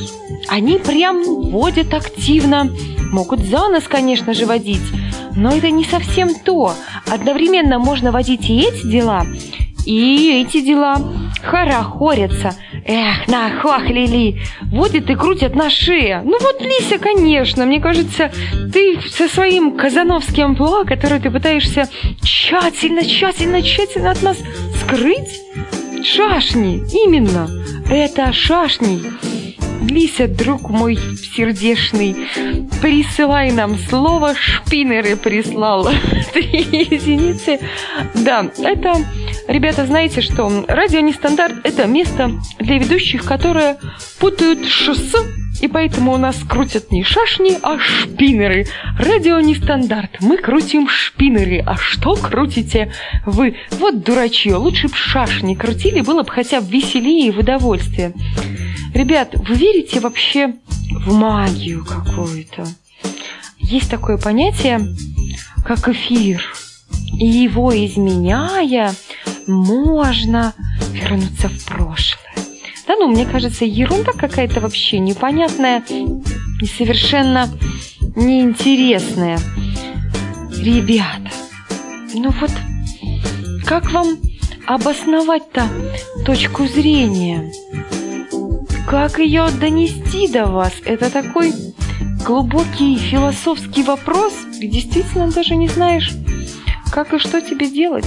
Они 0.48 0.78
прям 0.78 1.50
водят 1.50 1.92
активно. 1.94 2.70
Могут 3.12 3.40
за 3.40 3.68
нас, 3.68 3.84
конечно 3.84 4.34
же, 4.34 4.46
водить, 4.46 4.82
но 5.36 5.52
это 5.52 5.70
не 5.70 5.84
совсем 5.84 6.34
то. 6.34 6.74
Одновременно 7.08 7.78
можно 7.78 8.10
водить 8.10 8.50
и 8.50 8.62
эти 8.62 8.86
дела, 8.86 9.26
и 9.84 10.42
эти 10.42 10.60
дела 10.60 11.00
хорохорятся. 11.42 12.56
Эх, 12.84 13.26
нахвахлили, 13.28 14.40
водят 14.62 15.10
и 15.10 15.14
крутят 15.14 15.54
на 15.54 15.70
шее. 15.70 16.22
Ну 16.24 16.38
вот 16.40 16.60
Лися, 16.60 16.98
конечно, 16.98 17.64
мне 17.64 17.80
кажется, 17.80 18.32
ты 18.72 19.00
со 19.00 19.28
своим 19.28 19.76
казановским 19.76 20.46
амплуа, 20.46 20.84
который 20.84 21.20
ты 21.20 21.30
пытаешься 21.30 21.88
тщательно, 22.22 23.04
тщательно, 23.04 23.62
тщательно 23.62 24.10
от 24.10 24.22
нас 24.22 24.36
скрыть, 24.80 25.40
шашни, 26.04 26.82
именно, 26.92 27.48
это 27.90 28.32
шашни. 28.32 29.00
Лися, 29.90 30.26
друг 30.26 30.68
мой 30.70 30.96
сердешный, 30.96 32.16
присылай 32.80 33.52
нам 33.52 33.78
слово, 33.78 34.34
шпинеры 34.34 35.16
прислал. 35.16 35.88
Три 36.32 36.42
единицы. 36.42 37.60
Да, 38.14 38.50
это, 38.58 38.94
ребята, 39.46 39.86
знаете 39.86 40.22
что, 40.22 40.64
радио 40.66 41.00
нестандарт– 41.00 41.54
это 41.64 41.86
место 41.86 42.32
для 42.58 42.78
ведущих, 42.78 43.24
которые 43.24 43.76
путают 44.18 44.66
шоссе 44.66 45.18
и 45.60 45.68
поэтому 45.68 46.12
у 46.12 46.16
нас 46.16 46.36
крутят 46.48 46.90
не 46.90 47.02
шашни, 47.02 47.58
а 47.62 47.78
шпинеры. 47.78 48.66
Радио 48.98 49.40
нестандарт. 49.40 50.18
Мы 50.20 50.38
крутим 50.38 50.88
шпинеры. 50.88 51.62
А 51.66 51.76
что 51.76 52.14
крутите 52.14 52.92
вы? 53.24 53.56
Вот 53.72 54.02
дурачье. 54.04 54.56
Лучше 54.56 54.88
бы 54.88 54.94
шашни 54.94 55.54
крутили, 55.54 56.00
было 56.00 56.22
бы 56.22 56.30
хотя 56.30 56.60
бы 56.60 56.70
веселее 56.70 57.28
и 57.28 57.30
в 57.30 57.38
удовольствие. 57.38 58.12
Ребят, 58.94 59.34
вы 59.34 59.54
верите 59.54 60.00
вообще 60.00 60.54
в 60.90 61.12
магию 61.12 61.84
какую-то? 61.84 62.66
Есть 63.58 63.90
такое 63.90 64.18
понятие, 64.18 64.80
как 65.64 65.88
эфир. 65.88 66.44
И 67.18 67.26
его 67.26 67.72
изменяя, 67.74 68.94
можно 69.46 70.54
вернуться 70.92 71.48
в 71.48 71.64
прошлое. 71.64 72.45
Да 72.86 72.94
ну, 72.96 73.08
мне 73.08 73.26
кажется, 73.26 73.64
ерунда 73.64 74.12
какая-то 74.12 74.60
вообще 74.60 74.98
непонятная 74.98 75.82
и 75.88 76.66
совершенно 76.66 77.48
неинтересная. 78.14 79.38
Ребята, 80.56 81.30
ну 82.14 82.30
вот 82.40 82.50
как 83.66 83.90
вам 83.92 84.18
обосновать-то 84.66 85.68
точку 86.24 86.66
зрения? 86.66 87.52
Как 88.88 89.18
ее 89.18 89.48
донести 89.50 90.28
до 90.28 90.46
вас? 90.46 90.72
Это 90.84 91.10
такой 91.10 91.52
глубокий 92.24 92.96
философский 92.96 93.82
вопрос, 93.82 94.32
и 94.60 94.68
действительно 94.68 95.30
даже 95.30 95.56
не 95.56 95.66
знаешь, 95.66 96.12
как 96.92 97.12
и 97.12 97.18
что 97.18 97.40
тебе 97.40 97.68
делать. 97.68 98.06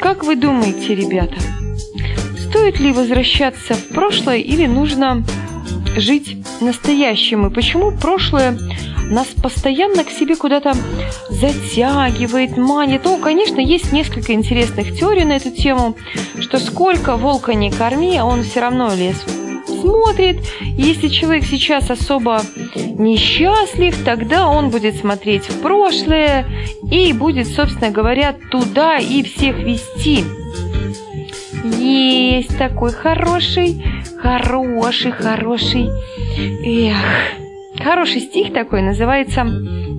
Как 0.00 0.24
вы 0.24 0.36
думаете, 0.36 0.94
ребята? 0.94 1.36
Стоит 2.62 2.78
ли 2.78 2.92
возвращаться 2.92 3.74
в 3.74 3.88
прошлое 3.88 4.36
или 4.36 4.66
нужно 4.66 5.24
жить 5.96 6.36
настоящим? 6.60 7.44
И 7.44 7.52
почему 7.52 7.90
прошлое 7.90 8.56
нас 9.10 9.26
постоянно 9.26 10.04
к 10.04 10.10
себе 10.10 10.36
куда-то 10.36 10.72
затягивает, 11.28 12.56
манит. 12.56 13.00
Ну, 13.02 13.18
конечно, 13.18 13.58
есть 13.58 13.90
несколько 13.90 14.32
интересных 14.32 14.96
теорий 14.96 15.24
на 15.24 15.32
эту 15.32 15.50
тему, 15.50 15.96
что 16.38 16.60
сколько 16.60 17.16
волка 17.16 17.54
не 17.54 17.72
корми, 17.72 18.20
он 18.20 18.44
все 18.44 18.60
равно 18.60 18.94
лес 18.94 19.16
смотрит. 19.80 20.36
Если 20.60 21.08
человек 21.08 21.44
сейчас 21.44 21.90
особо 21.90 22.42
несчастлив, 22.76 24.04
тогда 24.04 24.46
он 24.46 24.70
будет 24.70 24.94
смотреть 24.94 25.48
в 25.48 25.62
прошлое 25.62 26.46
и 26.88 27.12
будет, 27.12 27.48
собственно 27.48 27.90
говоря, 27.90 28.36
туда 28.52 28.98
и 28.98 29.24
всех 29.24 29.58
вести. 29.58 30.24
Есть 31.64 32.58
такой 32.58 32.92
хороший, 32.92 33.84
хороший, 34.20 35.12
хороший. 35.12 35.88
Эх, 36.64 36.96
хороший 37.78 38.20
стих 38.20 38.52
такой, 38.52 38.82
называется 38.82 39.46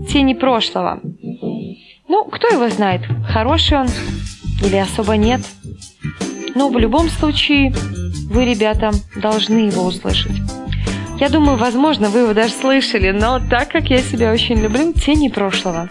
«Тени 0.09 0.34
прошлого». 0.34 0.99
Ну, 2.09 2.26
кто 2.26 2.47
его 2.49 2.68
знает, 2.68 3.01
хороший 3.30 3.80
он 3.80 3.88
или 4.61 4.76
особо 4.76 5.16
нет. 5.16 5.41
Но 6.53 6.70
в 6.70 6.78
любом 6.78 7.09
случае, 7.09 7.74
вы, 8.30 8.43
ребята, 8.43 8.91
должны 9.16 9.70
его 9.70 9.84
услышать. 9.84 10.36
Я 11.20 11.30
думаю, 11.30 11.57
возможно, 11.57 12.09
вы 12.09 12.20
его 12.20 12.34
даже 12.34 12.53
слышали, 12.53 13.11
но 13.11 13.39
так 13.39 13.70
как 13.70 13.89
я 13.89 13.99
себя 13.99 14.34
очень 14.34 14.59
люблю, 14.59 14.91
тени 14.91 15.30
прошлого. 15.30 15.89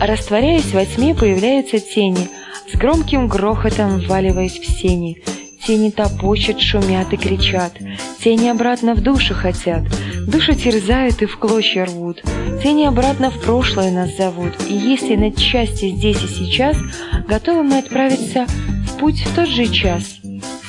Растворяясь 0.00 0.72
во 0.72 0.84
тьме, 0.84 1.14
появляются 1.14 1.78
тени– 1.78 2.28
с 2.72 2.76
громким 2.76 3.28
грохотом 3.28 4.00
вваливаясь 4.00 4.58
в 4.58 4.66
сени. 4.66 5.22
Тени 5.66 5.90
топочут, 5.90 6.60
шумят 6.60 7.12
и 7.12 7.16
кричат. 7.16 7.72
Тени 8.22 8.48
обратно 8.48 8.94
в 8.94 9.02
душу 9.02 9.34
хотят. 9.34 9.82
Душу 10.26 10.54
терзают 10.54 11.22
и 11.22 11.26
в 11.26 11.38
клочья 11.38 11.86
рвут. 11.86 12.22
Тени 12.62 12.84
обратно 12.84 13.30
в 13.30 13.40
прошлое 13.40 13.90
нас 13.90 14.16
зовут. 14.16 14.52
И 14.68 14.74
если 14.74 15.16
на 15.16 15.32
части 15.32 15.90
здесь 15.90 16.22
и 16.22 16.28
сейчас, 16.28 16.76
готовы 17.26 17.62
мы 17.62 17.78
отправиться 17.78 18.46
в 18.86 18.98
путь 18.98 19.20
в 19.20 19.34
тот 19.34 19.48
же 19.48 19.66
час. 19.66 20.20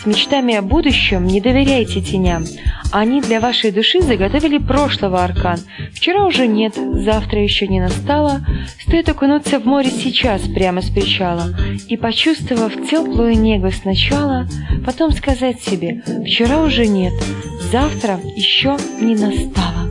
Мечтами 0.05 0.53
о 0.53 0.61
будущем 0.61 1.25
не 1.25 1.41
доверяйте 1.41 1.99
теням. 1.99 2.45
Они 2.91 3.21
для 3.21 3.39
вашей 3.39 3.71
души 3.71 4.01
заготовили 4.01 4.59
прошлого 4.59 5.23
аркан. 5.23 5.59
Вчера 5.93 6.25
уже 6.25 6.45
нет, 6.47 6.75
завтра 6.75 7.41
еще 7.41 7.67
не 7.67 7.79
настало. 7.79 8.45
Стоит 8.79 9.09
окунуться 9.09 9.59
в 9.59 9.65
море 9.65 9.89
сейчас, 9.89 10.41
прямо 10.41 10.81
с 10.81 10.89
причала, 10.91 11.55
и, 11.87 11.97
почувствовав 11.97 12.73
теплую 12.87 13.39
негу 13.39 13.71
сначала, 13.71 14.47
потом 14.85 15.11
сказать 15.11 15.61
себе 15.61 16.03
«Вчера 16.25 16.61
уже 16.61 16.85
нет, 16.85 17.13
завтра 17.71 18.19
еще 18.35 18.77
не 19.01 19.15
настало». 19.15 19.89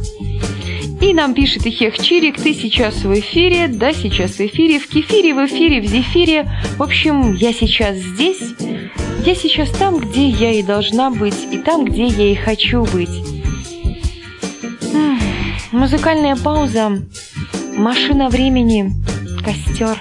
И 1.00 1.12
нам 1.12 1.34
пишет 1.34 1.66
Ихех 1.66 1.98
Чирик, 1.98 2.36
ты 2.36 2.54
сейчас 2.54 3.04
в 3.04 3.12
эфире, 3.12 3.68
да, 3.68 3.92
сейчас 3.92 4.36
в 4.36 4.40
эфире, 4.40 4.78
в 4.78 4.88
кефире, 4.88 5.34
в 5.34 5.44
эфире, 5.44 5.82
в 5.82 5.86
зефире. 5.86 6.50
В 6.78 6.82
общем, 6.82 7.34
я 7.34 7.52
сейчас 7.52 7.96
здесь, 7.96 8.40
я 9.24 9.34
сейчас 9.34 9.70
там, 9.70 9.98
где 9.98 10.28
я 10.28 10.52
и 10.52 10.62
должна 10.62 11.10
быть, 11.10 11.48
и 11.50 11.58
там, 11.58 11.86
где 11.86 12.06
я 12.06 12.30
и 12.30 12.34
хочу 12.34 12.84
быть. 12.84 13.08
Музыкальная 15.72 16.36
пауза, 16.36 17.02
машина 17.74 18.28
времени, 18.28 18.92
костер. 19.42 19.98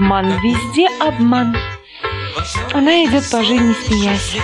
Обман, 0.00 0.40
везде 0.40 0.88
обман. 0.98 1.54
Она 2.72 3.04
идет 3.04 3.30
по 3.30 3.44
жизни, 3.44 3.74
смеясь. 3.86 4.36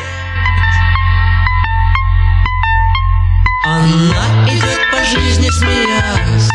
Она 3.64 4.48
идет 4.48 4.80
по 4.92 5.02
жизни, 5.04 5.48
смеясь, 5.50 6.50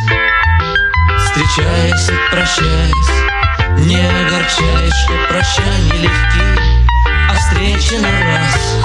Встречаясь 1.18 2.10
и 2.10 2.32
прощаясь, 2.32 3.88
Не 3.88 3.98
огорчаясь, 3.98 4.94
что 4.94 5.14
прощания 5.28 6.02
легки, 6.04 6.62
А 7.30 7.34
встречи 7.34 7.96
на 7.96 8.12
раз 8.12 8.78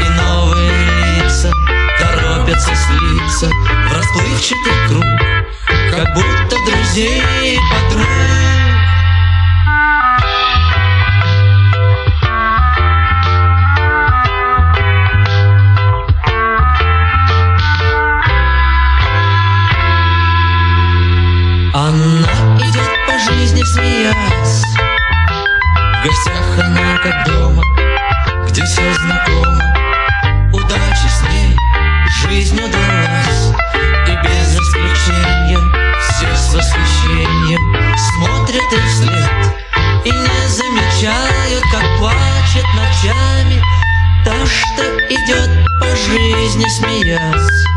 и 0.00 0.08
новые 0.10 1.22
лица 1.22 1.52
Торопятся 1.98 2.72
слиться 2.74 3.48
в 3.48 3.92
расплывчатый 3.92 4.88
круг, 4.88 5.04
Как 5.90 6.14
будто 6.14 6.56
друзей 6.64 7.20
и 7.42 7.58
подруг. 7.70 8.45
Гостях 26.06 26.58
она 26.58 26.98
как 26.98 27.26
дома 27.26 27.62
Где 28.48 28.64
все 28.64 28.94
знакомо 28.94 29.62
Удачи 30.52 31.08
с 31.08 31.22
ней 31.22 31.56
Жизнь 32.22 32.56
удалась. 32.56 33.52
И 34.06 34.12
без 34.22 34.54
исключения 34.54 35.58
Все 36.00 36.34
с 36.34 36.54
восхищением 36.54 37.96
Смотрят 37.96 38.72
и 38.72 38.88
вслед. 38.88 39.30
И 40.04 40.10
не 40.10 40.48
замечают 40.48 41.64
Как 41.72 41.98
плачет 41.98 42.66
ночами 42.74 43.62
Та, 44.24 44.34
что 44.46 44.82
идет 45.08 45.66
по 45.80 45.88
жизни 45.96 46.66
смеясь 46.68 47.75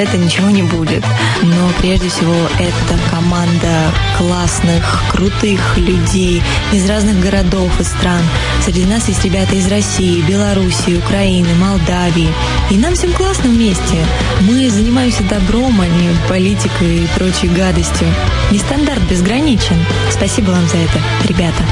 это 0.00 0.16
ничего 0.16 0.50
не 0.50 0.62
будет. 0.62 1.04
Но 1.42 1.70
прежде 1.80 2.08
всего 2.08 2.34
это 2.58 2.98
команда 3.10 3.92
классных, 4.16 5.04
крутых 5.10 5.76
людей 5.76 6.42
из 6.72 6.88
разных 6.88 7.20
городов 7.20 7.70
и 7.80 7.84
стран. 7.84 8.22
Среди 8.64 8.84
нас 8.84 9.08
есть 9.08 9.24
ребята 9.24 9.54
из 9.54 9.68
России, 9.68 10.22
Белоруссии, 10.22 10.96
Украины, 10.96 11.54
Молдавии. 11.54 12.28
И 12.70 12.76
нам 12.76 12.94
всем 12.94 13.12
классно 13.12 13.50
вместе. 13.50 14.04
Мы 14.40 14.70
занимаемся 14.70 15.22
добром, 15.24 15.80
а 15.80 15.86
не 15.86 16.10
политикой 16.28 17.04
и 17.04 17.08
прочей 17.16 17.48
гадостью. 17.48 18.08
Нестандарт 18.50 19.02
безграничен. 19.02 19.76
Спасибо 20.10 20.50
вам 20.50 20.66
за 20.68 20.78
это, 20.78 21.00
ребята. 21.28 21.64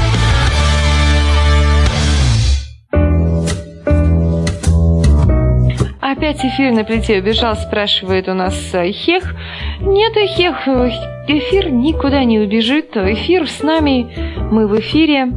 Эфир 6.43 6.71
на 6.71 6.83
плите 6.83 7.19
убежал, 7.19 7.55
спрашивает 7.55 8.27
у 8.27 8.33
нас 8.33 8.73
э, 8.73 8.91
Хех. 8.91 9.35
Нет, 9.81 10.13
Хех, 10.15 10.67
э, 10.67 10.89
эфир 11.27 11.69
никуда 11.69 12.23
не 12.23 12.39
убежит. 12.39 12.95
Эфир 12.95 13.47
с 13.47 13.61
нами, 13.61 14.07
мы 14.51 14.67
в 14.67 14.79
эфире. 14.79 15.27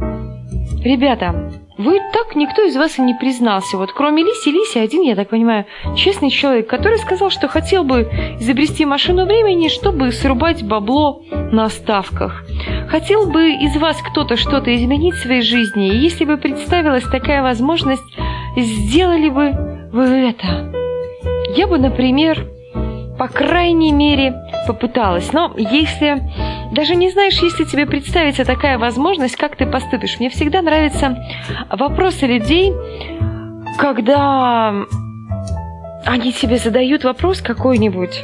Ребята, 0.83 1.51
вы 1.77 1.99
так 2.13 2.35
никто 2.35 2.61
из 2.63 2.75
вас 2.75 2.99
и 2.99 3.01
не 3.01 3.15
признался. 3.15 3.77
Вот 3.77 3.93
кроме 3.93 4.23
Лиси, 4.23 4.49
Лиси 4.49 4.77
один, 4.77 5.01
я 5.01 5.15
так 5.15 5.29
понимаю, 5.29 5.65
честный 5.95 6.29
человек, 6.29 6.67
который 6.67 6.99
сказал, 6.99 7.29
что 7.29 7.47
хотел 7.47 7.83
бы 7.83 8.09
изобрести 8.39 8.85
машину 8.85 9.25
времени, 9.25 9.69
чтобы 9.69 10.11
срубать 10.11 10.63
бабло 10.63 11.23
на 11.51 11.69
ставках. 11.69 12.43
Хотел 12.89 13.29
бы 13.29 13.49
из 13.49 13.75
вас 13.77 13.97
кто-то 14.11 14.37
что-то 14.37 14.75
изменить 14.75 15.15
в 15.15 15.23
своей 15.23 15.41
жизни, 15.41 15.87
и 15.87 15.97
если 15.97 16.25
бы 16.25 16.37
представилась 16.37 17.03
такая 17.03 17.41
возможность, 17.41 18.03
сделали 18.55 19.29
бы 19.29 19.89
вы 19.91 20.03
это. 20.03 20.82
Я 21.55 21.67
бы, 21.67 21.77
например, 21.77 22.47
по 23.17 23.27
крайней 23.27 23.91
мере, 23.91 24.33
попыталась. 24.67 25.31
Но 25.33 25.53
если 25.55 26.23
даже 26.73 26.95
не 26.95 27.11
знаешь, 27.11 27.39
если 27.41 27.65
тебе 27.65 27.85
представится 27.85 28.45
такая 28.45 28.79
возможность, 28.79 29.35
как 29.35 29.55
ты 29.55 29.67
поступишь. 29.67 30.19
Мне 30.19 30.29
всегда 30.29 30.61
нравятся 30.61 31.23
вопросы 31.69 32.25
людей, 32.25 32.73
когда 33.77 34.73
они 36.05 36.33
тебе 36.33 36.57
задают 36.57 37.03
вопрос 37.03 37.41
какой-нибудь, 37.41 38.23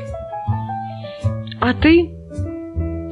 а 1.61 1.73
ты 1.73 2.11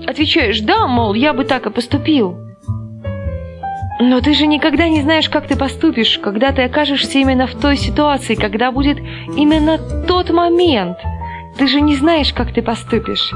отвечаешь, 0.07 0.61
да, 0.61 0.88
мол, 0.88 1.13
я 1.13 1.34
бы 1.34 1.43
так 1.45 1.68
и 1.68 1.70
поступил. 1.70 2.47
Но 4.00 4.22
ты 4.22 4.34
же 4.34 4.45
никогда 4.45 4.88
не 4.88 5.02
знаешь, 5.02 5.30
как 5.30 5.48
ты 5.48 5.56
поступишь, 5.56 6.20
когда 6.20 6.52
ты 6.52 6.64
окажешься 6.64 7.18
именно 7.18 7.48
в 7.48 7.56
той 7.56 7.78
ситуации, 7.78 8.36
когда 8.36 8.72
будет 8.72 9.00
именно 9.36 9.80
тот 10.08 10.30
момент. 10.30 10.98
Ты 11.58 11.68
же 11.68 11.82
не 11.82 11.95
знаешь, 11.95 12.34
как 12.34 12.54
ты 12.54 12.62
поступишь. 12.62 13.32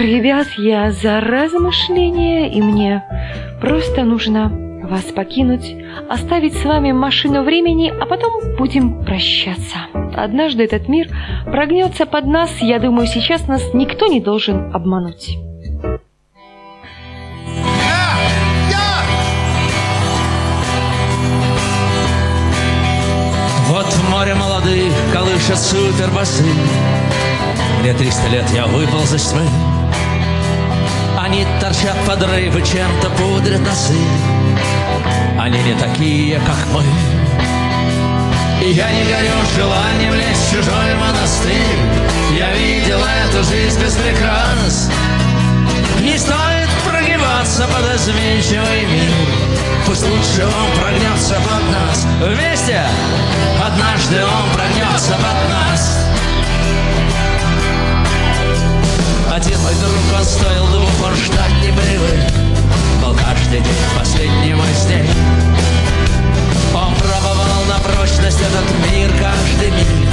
Ребят, 0.00 0.46
я 0.56 0.90
за 0.90 1.20
размышление, 1.20 2.50
и 2.50 2.62
мне 2.62 3.04
просто 3.60 4.04
нужно 4.04 4.50
вас 4.88 5.02
покинуть, 5.02 5.76
оставить 6.08 6.54
с 6.54 6.64
вами 6.64 6.92
машину 6.92 7.42
времени, 7.42 7.92
а 8.00 8.06
потом 8.06 8.56
будем 8.56 9.04
прощаться. 9.04 9.78
Однажды 10.16 10.64
этот 10.64 10.88
мир 10.88 11.08
прогнется 11.44 12.06
под 12.06 12.24
нас, 12.24 12.50
я 12.60 12.78
думаю, 12.78 13.06
сейчас 13.06 13.46
нас 13.46 13.62
никто 13.74 14.06
не 14.06 14.20
должен 14.20 14.74
обмануть. 14.74 15.36
Колышет 25.40 25.58
супербасы 25.58 26.44
Мне 27.80 27.94
триста 27.94 28.28
лет 28.28 28.44
я 28.54 28.66
выпал 28.66 29.00
за 29.06 29.18
тьмы 29.18 29.42
Они 31.18 31.46
торчат 31.60 31.96
подрывы, 32.06 32.60
чем-то 32.62 33.10
пудрят 33.10 33.60
носы. 33.60 33.94
Они 35.38 35.58
не 35.62 35.74
такие, 35.74 36.38
как 36.40 36.56
мы. 36.72 36.82
И 38.64 38.72
я 38.72 38.90
не 38.90 39.04
горю 39.04 39.32
желанием 39.56 40.14
лезть 40.14 40.48
в 40.48 40.50
чужой 40.50 40.94
монастырь. 40.96 41.78
Я 42.36 42.52
видел 42.54 42.98
эту 42.98 43.44
жизнь 43.44 43.80
без 43.82 43.94
прикрас 43.94 44.88
Не 46.00 46.16
стоит 46.16 46.59
прогибаться 47.40 47.66
под 47.68 47.94
изменчивый 47.96 48.84
мир. 48.86 49.10
Пусть 49.86 50.06
лучше 50.06 50.44
он 50.44 50.80
прогнется 50.80 51.34
под 51.34 51.62
нас. 51.70 52.06
Вместе? 52.20 52.82
Однажды 53.64 54.22
он 54.24 54.50
прогнется 54.54 55.12
под 55.12 55.48
нас. 55.48 55.98
Один 59.32 59.58
мой 59.60 59.74
друг, 59.74 60.18
он 60.18 60.24
стоил 60.24 60.66
двух, 60.66 61.06
он 61.06 61.14
ждать 61.16 61.52
не 61.62 61.72
привык. 61.72 62.32
Был 63.02 63.14
каждый 63.14 63.60
день 63.60 63.74
последним 63.98 64.58
из 64.58 64.84
дней 64.84 65.08
Он 66.74 66.94
пробовал 66.96 67.64
на 67.66 67.78
прочность 67.78 68.40
этот 68.40 68.92
мир 68.92 69.10
каждый 69.18 69.70
миг 69.70 70.10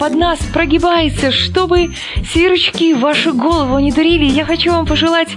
под 0.00 0.14
нас 0.14 0.38
прогибается, 0.54 1.30
чтобы 1.30 1.90
сверчки 2.32 2.94
вашу 2.94 3.34
голову 3.34 3.78
не 3.78 3.92
дурили. 3.92 4.24
Я 4.24 4.46
хочу 4.46 4.72
вам 4.72 4.86
пожелать 4.86 5.28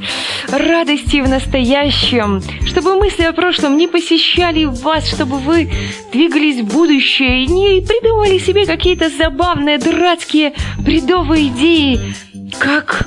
радости 0.47 1.20
в 1.20 1.28
настоящем, 1.28 2.41
чтобы 2.66 2.95
мысли 2.95 3.24
о 3.24 3.34
прошлом 3.34 3.76
не 3.76 3.89
посещали 3.89 4.64
вас, 4.64 5.05
чтобы 5.05 5.39
вы 5.39 5.70
двигались 6.14 6.61
в 6.61 6.74
будущее 6.74 7.43
и 7.43 7.47
не 7.47 7.82
придумывали 7.82 8.38
себе 8.38 8.66
какие-то 8.66 9.09
забавные, 9.09 9.80
дурацкие, 9.80 10.53
бредовые 10.80 11.49
идеи, 11.49 11.99
как 12.57 13.05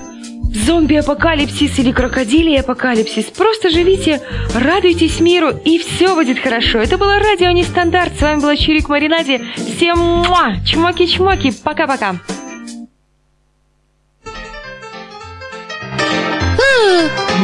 зомби-апокалипсис 0.57 1.79
или 1.79 1.93
крокодилий 1.93 2.59
апокалипсис. 2.61 3.27
Просто 3.27 3.71
живите, 3.71 4.21
радуйтесь 4.55 5.21
миру, 5.21 5.51
и 5.65 5.79
все 5.79 6.15
будет 6.15 6.39
хорошо. 6.39 6.79
Это 6.79 6.99
было 6.99 7.19
радио 7.19 7.51
Нестандарт. 7.51 8.17
С 8.19 8.23
вами 8.23 8.41
была 8.41 8.57
Чирик 8.57 8.89
Маринаде. 8.89 9.43
Всем 9.57 9.99
муа! 9.99 10.57
Чмоки-чмоки. 10.65 11.53
Пока-пока. 11.63 12.17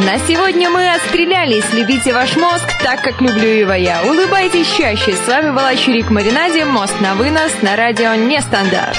На 0.05 0.17
сегодня 0.27 0.69
мы 0.69 0.89
отстрелялись. 0.89 1.65
Любите 1.73 2.13
ваш 2.13 2.35
мозг 2.35 2.65
так, 2.83 3.01
как 3.01 3.21
люблю 3.21 3.47
его 3.47 3.73
я. 3.73 4.01
Улыбайтесь 4.03 4.67
чаще. 4.75 5.13
С 5.13 5.27
вами 5.27 5.51
была 5.51 5.75
Чирик 5.75 6.09
Маринаде. 6.09 6.65
Мост 6.65 6.99
на 6.99 7.13
вынос 7.15 7.51
на 7.61 7.75
радио 7.75 8.15
Нестандарт. 8.15 8.97